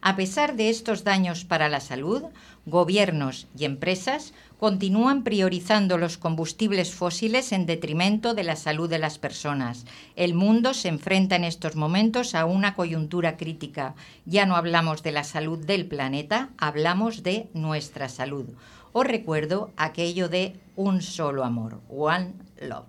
[0.00, 2.22] A pesar de estos daños para la salud,
[2.64, 9.18] gobiernos y empresas continúan priorizando los combustibles fósiles en detrimento de la salud de las
[9.18, 9.86] personas.
[10.16, 13.94] El mundo se enfrenta en estos momentos a una coyuntura crítica.
[14.26, 18.46] Ya no hablamos de la salud del planeta, hablamos de nuestra salud.
[18.92, 22.86] Os recuerdo aquello de un solo amor, one love.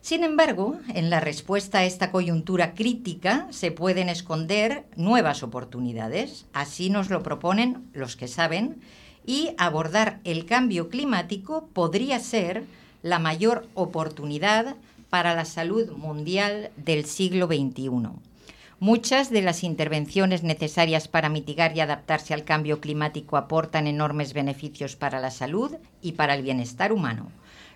[0.00, 6.44] Sin embargo, en la respuesta a esta coyuntura crítica se pueden esconder nuevas oportunidades.
[6.52, 8.82] Así nos lo proponen los que saben
[9.26, 12.64] y abordar el cambio climático podría ser
[13.02, 14.76] la mayor oportunidad
[15.10, 18.10] para la salud mundial del siglo XXI.
[18.80, 24.96] Muchas de las intervenciones necesarias para mitigar y adaptarse al cambio climático aportan enormes beneficios
[24.96, 25.72] para la salud
[26.02, 27.30] y para el bienestar humano.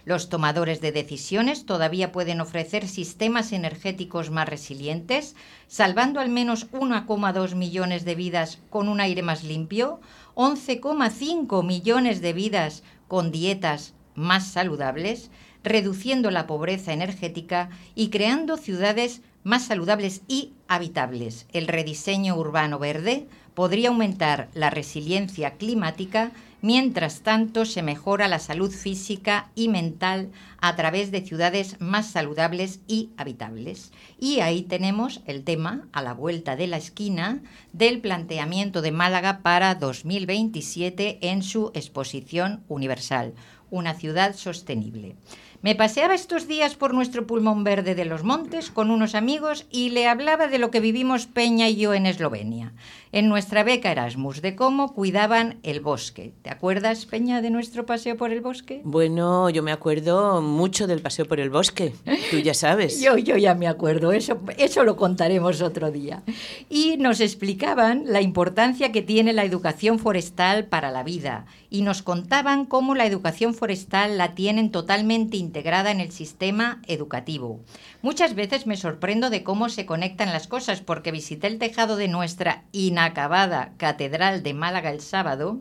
[0.04, 7.54] Los tomadores de decisiones todavía pueden ofrecer sistemas energéticos más resilientes, salvando al menos 1,2
[7.54, 10.00] millones de vidas con un aire más limpio,
[10.38, 15.32] 11,5 millones de vidas con dietas más saludables,
[15.64, 21.48] reduciendo la pobreza energética y creando ciudades más saludables y habitables.
[21.52, 23.26] El rediseño urbano verde
[23.58, 26.30] podría aumentar la resiliencia climática,
[26.62, 30.30] mientras tanto se mejora la salud física y mental
[30.60, 33.90] a través de ciudades más saludables y habitables.
[34.16, 39.40] Y ahí tenemos el tema, a la vuelta de la esquina, del planteamiento de Málaga
[39.42, 43.34] para 2027 en su exposición universal,
[43.70, 45.16] una ciudad sostenible.
[45.60, 49.90] Me paseaba estos días por nuestro pulmón verde de los montes con unos amigos y
[49.90, 52.74] le hablaba de lo que vivimos Peña y yo en Eslovenia,
[53.10, 56.32] en nuestra beca Erasmus, de cómo cuidaban el bosque.
[56.42, 58.82] ¿Te acuerdas, Peña, de nuestro paseo por el bosque?
[58.84, 61.92] Bueno, yo me acuerdo mucho del paseo por el bosque,
[62.30, 63.00] tú ya sabes.
[63.08, 66.22] Yo, yo ya me acuerdo, eso, eso lo contaremos otro día.
[66.68, 72.02] Y nos explicaban la importancia que tiene la educación forestal para la vida y nos
[72.02, 77.60] contaban cómo la educación forestal la tienen totalmente integrada en el sistema educativo.
[78.02, 82.06] Muchas veces me sorprendo de cómo se conectan las cosas porque visité el tejado de
[82.06, 85.58] nuestra inacabada Catedral de Málaga el sábado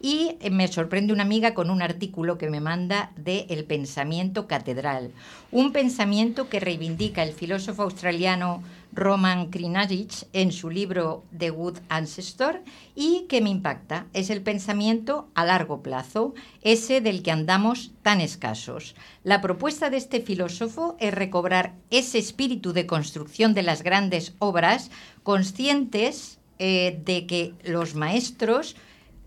[0.00, 5.12] y me sorprende una amiga con un artículo que me manda de El pensamiento catedral,
[5.52, 8.62] un pensamiento que reivindica el filósofo australiano
[8.92, 12.62] Roman Krinajic en su libro The Good Ancestor
[12.94, 14.06] y que me impacta.
[14.12, 18.94] Es el pensamiento a largo plazo, ese del que andamos tan escasos.
[19.24, 24.90] La propuesta de este filósofo es recobrar ese espíritu de construcción de las grandes obras,
[25.22, 28.74] conscientes eh, de que los maestros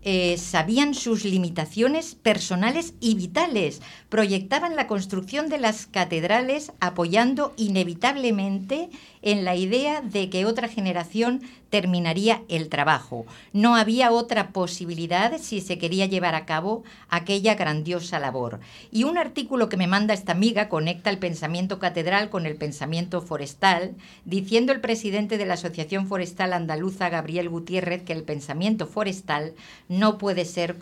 [0.04, 8.90] eh, sabían sus limitaciones personales y vitales, proyectaban la construcción de las catedrales apoyando inevitablemente
[9.22, 13.24] en la idea de que otra generación terminaría el trabajo.
[13.54, 18.60] No había otra posibilidad si se quería llevar a cabo aquella grandiosa labor.
[18.90, 23.22] Y un artículo que me manda esta amiga conecta el pensamiento catedral con el pensamiento
[23.22, 23.94] forestal,
[24.26, 29.54] diciendo el presidente de la Asociación Forestal Andaluza, Gabriel Gutiérrez, que el pensamiento forestal
[29.88, 30.76] no puede ser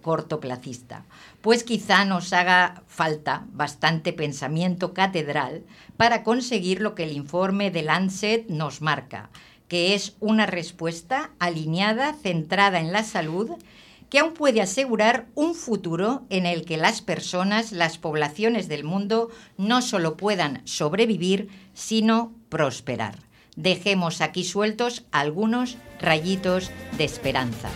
[0.00, 1.04] cortoplacista.
[1.40, 5.64] Pues quizá nos haga falta bastante pensamiento catedral
[5.96, 9.30] para conseguir lo que el informe de Lancet nos marca,
[9.66, 13.52] que es una respuesta alineada, centrada en la salud,
[14.10, 19.30] que aún puede asegurar un futuro en el que las personas, las poblaciones del mundo,
[19.56, 23.16] no solo puedan sobrevivir, sino prosperar.
[23.56, 27.70] Dejemos aquí sueltos algunos rayitos de esperanza.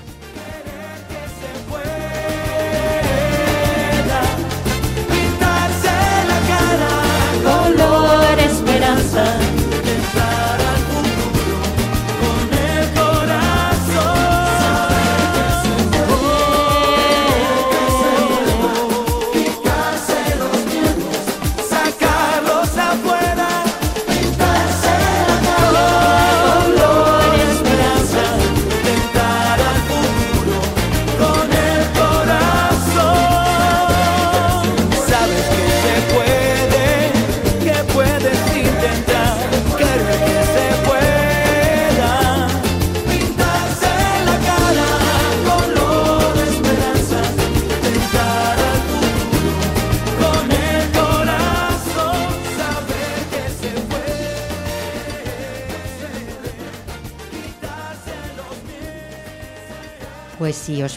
[7.63, 9.44] Color esperanza.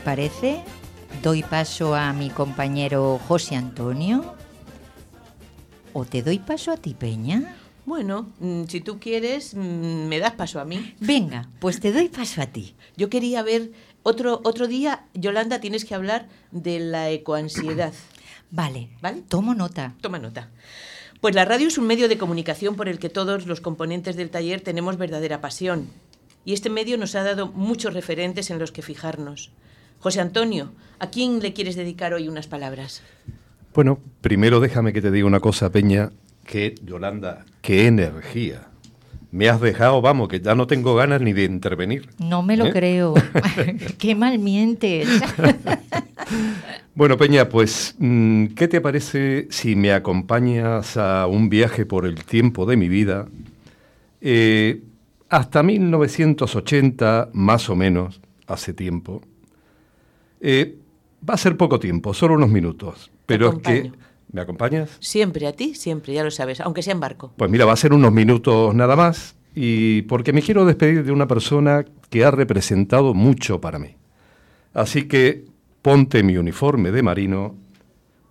[0.07, 0.63] Parece,
[1.21, 4.35] doy paso a mi compañero José Antonio.
[5.91, 7.57] ¿O te doy paso a ti, Peña?
[7.85, 10.95] Bueno, mm, si tú quieres, mm, me das paso a mí.
[11.01, 12.73] Venga, pues te doy paso a ti.
[12.95, 17.91] Yo quería ver otro, otro día, Yolanda, tienes que hablar de la ecoansiedad.
[18.49, 19.23] Vale, ¿Vale?
[19.27, 19.93] tomo nota.
[19.99, 20.49] Toma nota.
[21.19, 24.29] Pues la radio es un medio de comunicación por el que todos los componentes del
[24.29, 25.89] taller tenemos verdadera pasión.
[26.45, 29.51] Y este medio nos ha dado muchos referentes en los que fijarnos.
[29.99, 33.02] José Antonio, ¿a quién le quieres dedicar hoy unas palabras?
[33.74, 36.11] Bueno, primero déjame que te diga una cosa, Peña,
[36.45, 38.68] que Yolanda, qué energía.
[39.32, 42.10] Me has dejado, vamos, que ya no tengo ganas ni de intervenir.
[42.18, 42.72] No me lo ¿Eh?
[42.72, 43.14] creo.
[43.99, 45.07] Qué mal mientes.
[46.95, 52.24] Bueno, Peña, pues, mm, ¿qué te parece si me acompañas a un viaje por el
[52.24, 53.28] tiempo de mi vida?
[54.22, 54.82] Eh,
[55.30, 59.22] hasta 1980, más o menos, hace tiempo.
[60.41, 60.77] Eh,
[61.27, 63.11] va a ser poco tiempo, solo unos minutos.
[63.26, 63.91] Pero es que...
[64.31, 64.97] ¿Me acompañas?
[64.99, 67.31] Siempre a ti, siempre, ya lo sabes, aunque sea en barco.
[67.38, 69.35] Pues mira, va a ser unos minutos nada más.
[69.55, 73.95] Y porque me quiero despedir de una persona que ha representado mucho para mí.
[74.73, 75.45] Así que
[75.81, 77.55] ponte mi uniforme de marino.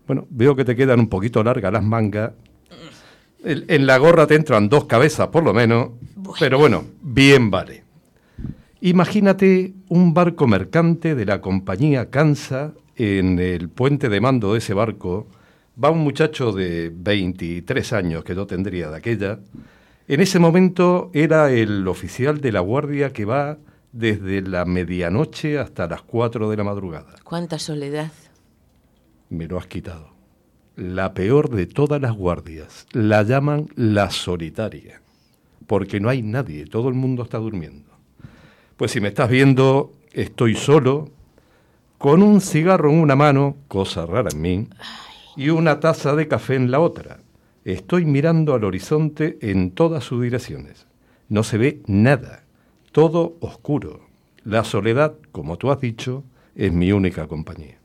[0.07, 2.33] Bueno, veo que te quedan un poquito largas las mangas.
[3.43, 5.91] En la gorra te entran dos cabezas por lo menos.
[6.39, 7.86] Pero bueno, bien vale.
[8.81, 14.75] Imagínate un barco mercante de la compañía Cansa, en el puente de mando de ese
[14.75, 15.29] barco
[15.83, 19.41] va un muchacho de 23 años que yo tendría de aquella.
[20.09, 23.59] En ese momento era el oficial de la guardia que va
[23.93, 27.15] desde la medianoche hasta las 4 de la madrugada.
[27.25, 28.13] Cuánta soledad.
[29.29, 30.15] Me lo has quitado.
[30.77, 32.87] La peor de todas las guardias.
[32.93, 35.01] La llaman la solitaria.
[35.67, 37.96] Porque no hay nadie, todo el mundo está durmiendo.
[38.77, 41.09] Pues si me estás viendo, estoy solo,
[41.97, 44.69] con un cigarro en una mano, cosa rara en mí,
[45.35, 47.21] y una taza de café en la otra.
[47.65, 50.87] Estoy mirando al horizonte en todas sus direcciones.
[51.31, 52.45] No se ve nada,
[52.93, 54.03] todo oscuro.
[54.45, 56.23] La soledad, como tú has dicho,
[56.55, 57.79] es mi única compañía.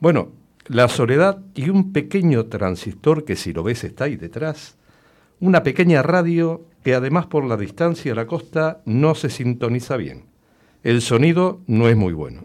[0.00, 0.30] Bueno,
[0.66, 4.78] la soledad y un pequeño transistor que si lo ves está ahí detrás,
[5.40, 10.26] una pequeña radio que además por la distancia a la costa no se sintoniza bien.
[10.82, 12.44] El sonido no es muy bueno.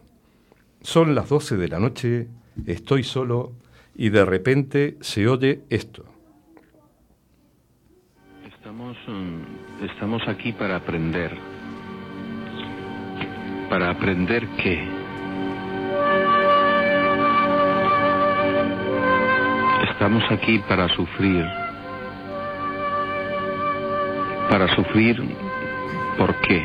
[0.82, 2.28] Son las 12 de la noche,
[2.66, 3.54] estoy solo
[3.96, 6.06] y de repente se oye esto.
[8.46, 11.32] Estamos, mm, estamos aquí para aprender.
[13.70, 14.88] ¿Para aprender qué?
[19.90, 21.65] Estamos aquí para sufrir.
[24.57, 25.22] Para sufrir,
[26.18, 26.64] ¿por qué?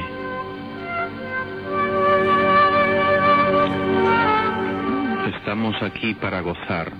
[5.36, 6.92] Estamos aquí para gozar.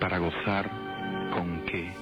[0.00, 0.70] ¿Para gozar
[1.34, 1.92] con qué?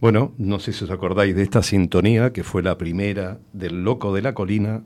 [0.00, 4.14] Bueno, no sé si os acordáis de esta sintonía que fue la primera del Loco
[4.14, 4.84] de la Colina,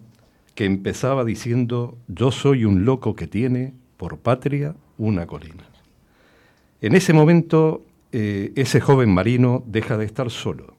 [0.54, 5.64] que empezaba diciendo, yo soy un loco que tiene por patria una colina.
[6.80, 7.85] En ese momento,
[8.18, 10.78] eh, ese joven marino deja de estar solo.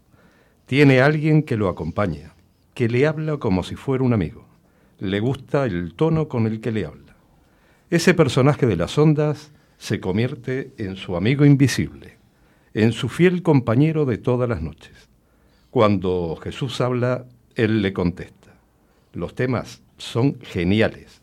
[0.65, 2.33] Tiene alguien que lo acompaña,
[2.73, 4.47] que le habla como si fuera un amigo.
[4.97, 7.15] Le gusta el tono con el que le habla.
[7.91, 12.17] Ese personaje de las ondas se convierte en su amigo invisible,
[12.73, 15.07] en su fiel compañero de todas las noches.
[15.69, 18.55] Cuando Jesús habla, él le contesta.
[19.13, 21.21] Los temas son geniales,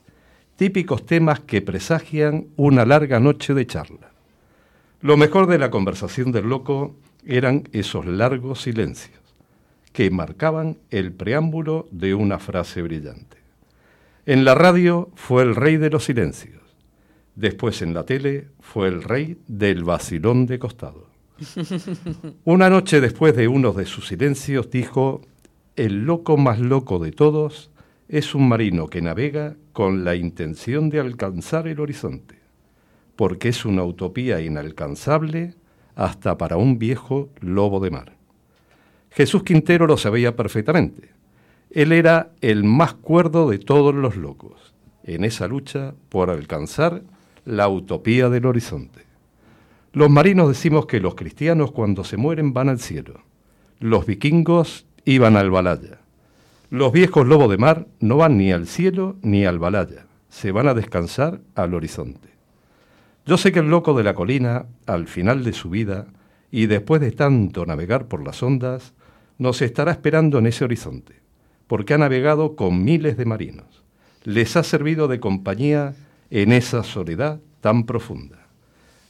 [0.54, 4.13] típicos temas que presagian una larga noche de charla.
[5.04, 9.20] Lo mejor de la conversación del loco eran esos largos silencios
[9.92, 13.36] que marcaban el preámbulo de una frase brillante.
[14.24, 16.62] En la radio fue el rey de los silencios,
[17.34, 21.10] después en la tele fue el rey del vacilón de costado.
[22.44, 25.20] Una noche después de uno de sus silencios dijo,
[25.76, 27.70] el loco más loco de todos
[28.08, 32.43] es un marino que navega con la intención de alcanzar el horizonte,
[33.16, 35.54] porque es una utopía inalcanzable
[35.94, 38.16] hasta para un viejo lobo de mar.
[39.10, 41.10] Jesús Quintero lo sabía perfectamente.
[41.70, 44.74] Él era el más cuerdo de todos los locos,
[45.04, 47.02] en esa lucha por alcanzar
[47.44, 49.04] la utopía del horizonte.
[49.92, 53.20] Los marinos decimos que los cristianos cuando se mueren van al cielo.
[53.78, 56.00] Los vikingos iban al Balaya.
[56.70, 60.06] Los viejos lobos de mar no van ni al cielo ni al Balaya.
[60.28, 62.33] Se van a descansar al horizonte.
[63.26, 66.06] Yo sé que el loco de la colina, al final de su vida,
[66.50, 68.92] y después de tanto navegar por las ondas,
[69.38, 71.20] nos estará esperando en ese horizonte,
[71.66, 73.82] porque ha navegado con miles de marinos.
[74.22, 75.94] Les ha servido de compañía
[76.30, 78.44] en esa soledad tan profunda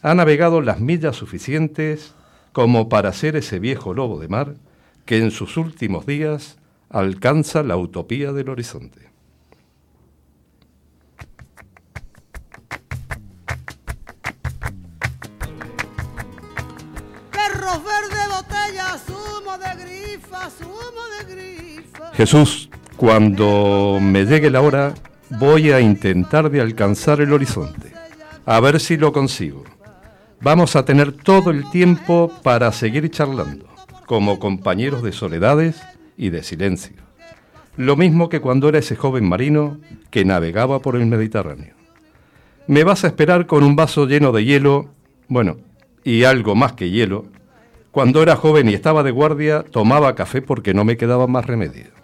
[0.04, 2.12] ha navegado las millas suficientes
[2.52, 4.56] como para ser ese viejo lobo de mar
[5.06, 6.58] que en sus últimos días
[6.90, 9.13] alcanza la utopía del horizonte.
[22.16, 24.94] Jesús, cuando me llegue la hora,
[25.30, 27.92] voy a intentar de alcanzar el horizonte,
[28.46, 29.64] a ver si lo consigo.
[30.40, 33.66] Vamos a tener todo el tiempo para seguir charlando,
[34.06, 35.82] como compañeros de soledades
[36.16, 36.94] y de silencio.
[37.76, 39.78] Lo mismo que cuando era ese joven marino
[40.10, 41.74] que navegaba por el Mediterráneo.
[42.68, 44.90] Me vas a esperar con un vaso lleno de hielo,
[45.26, 45.56] bueno,
[46.04, 47.26] y algo más que hielo.
[47.90, 52.03] Cuando era joven y estaba de guardia, tomaba café porque no me quedaba más remedio.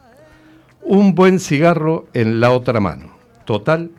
[0.82, 3.10] Un buen cigarro en la otra mano.
[3.44, 3.90] Total,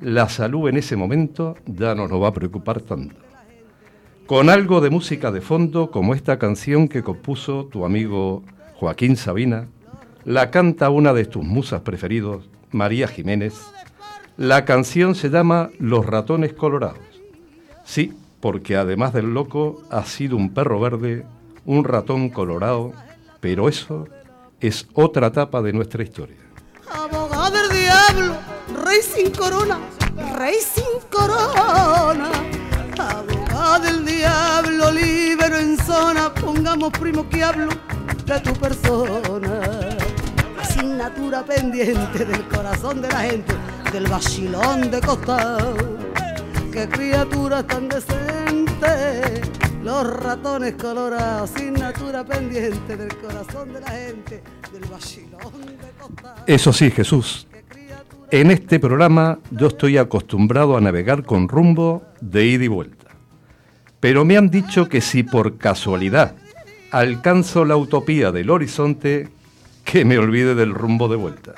[0.00, 3.28] la salud en ese momento ya no nos va a preocupar tanto
[4.28, 8.42] con algo de música de fondo como esta canción que compuso tu amigo
[8.74, 9.68] Joaquín Sabina,
[10.26, 13.54] la canta una de tus musas preferidos, María Jiménez.
[14.36, 16.98] La canción se llama Los ratones colorados.
[17.86, 21.24] Sí, porque además del loco ha sido un perro verde,
[21.64, 22.92] un ratón colorado,
[23.40, 24.08] pero eso
[24.60, 26.36] es otra etapa de nuestra historia.
[26.90, 28.36] Abogado del diablo,
[28.84, 29.78] rey sin corona,
[30.36, 32.30] rey sin corona.
[32.98, 37.68] Abogado del diablo, libero en zona, pongamos primo que hablo
[38.24, 39.60] de tu persona.
[40.60, 43.54] Asignatura pendiente del corazón de la gente,
[43.92, 45.76] del vacilón de costado.
[46.72, 49.40] Qué criatura tan decente,
[49.88, 56.42] los ratones colorados, asignatura pendiente del corazón de la gente, del vacilón de costado.
[56.46, 57.48] Eso sí, Jesús.
[58.30, 63.06] En este programa yo estoy acostumbrado a navegar con rumbo de ida y vuelta.
[63.98, 66.36] Pero me han dicho que si por casualidad
[66.90, 69.30] alcanzo la utopía del horizonte,
[69.84, 71.54] que me olvide del rumbo de vuelta.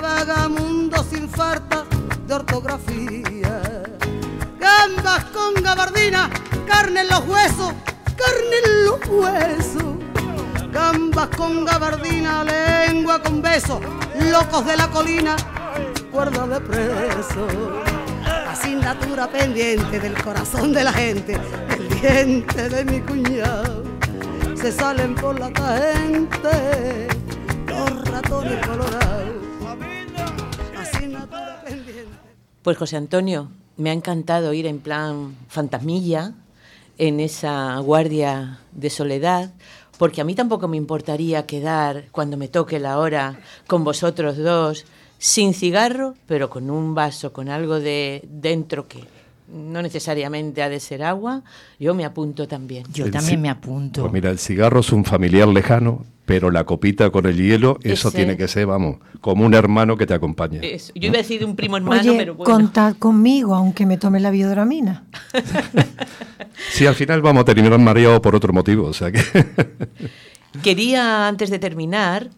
[0.00, 1.84] Vagamundo sin falta
[2.26, 3.45] de ortografía.
[4.86, 6.30] Gambas con gabardina,
[6.64, 7.72] carne en los huesos,
[8.04, 9.82] carne en los huesos.
[10.70, 13.80] Gambas con gabardina, lengua con beso,
[14.30, 15.34] locos de la colina,
[16.12, 17.48] cuerda de preso.
[18.48, 21.36] Asignatura pendiente del corazón de la gente,
[21.68, 23.82] del diente de mi cuñado.
[24.54, 27.08] Se salen por la gente
[27.66, 29.34] los ratones colorados.
[30.78, 32.18] Asignatura pendiente.
[32.62, 36.32] Pues José Antonio, me ha encantado ir en plan fantasmilla
[36.98, 39.52] en esa guardia de soledad,
[39.98, 44.84] porque a mí tampoco me importaría quedar cuando me toque la hora con vosotros dos,
[45.18, 49.04] sin cigarro, pero con un vaso, con algo de dentro que
[49.48, 51.42] no necesariamente ha de ser agua,
[51.78, 52.84] yo me apunto también.
[52.92, 54.00] Yo El también me apunto.
[54.02, 58.08] Pues mira, el cigarro es un familiar lejano, pero la copita con el hielo, eso
[58.08, 60.58] Ese- tiene que ser, vamos, como un hermano que te acompañe.
[60.62, 62.52] Es- yo iba a decir un primo hermano, Oye, pero bueno.
[62.52, 65.04] contad conmigo, aunque me tome la biodramina.
[66.70, 69.20] Sí, al final vamos a terminar mareados por otro motivo, o sea que...
[70.62, 72.30] Quería, antes de terminar,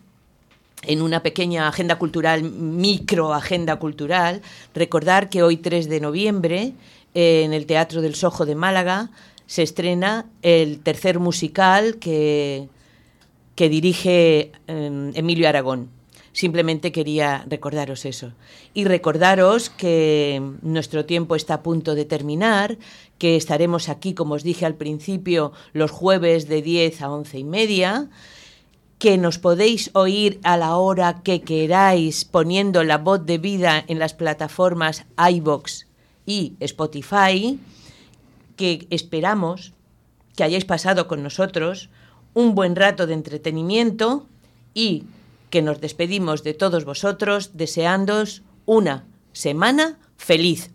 [0.83, 4.43] en una pequeña agenda cultural, micro agenda cultural,
[4.75, 6.73] recordar que hoy 3 de noviembre,
[7.15, 9.11] en el Teatro del Sojo de Málaga,
[9.47, 12.69] se estrena el tercer musical que,
[13.55, 15.89] que dirige eh, Emilio Aragón.
[16.33, 18.33] Simplemente quería recordaros eso.
[18.75, 22.79] Y recordaros que nuestro tiempo está a punto de terminar,
[23.19, 27.45] que estaremos aquí, como os dije al principio, los jueves de 10 a 11 y
[27.45, 28.11] media,
[28.99, 33.99] que nos podéis oír a la hora que queráis poniendo la voz de vida en
[33.99, 35.88] las plataformas iBox
[36.29, 37.59] y Spotify,
[38.57, 39.73] que esperamos
[40.37, 41.89] que hayáis pasado con nosotros
[42.35, 44.27] un buen rato de entretenimiento
[44.75, 45.05] y
[45.49, 50.71] que nos despedimos de todos vosotros deseándoos una semana feliz.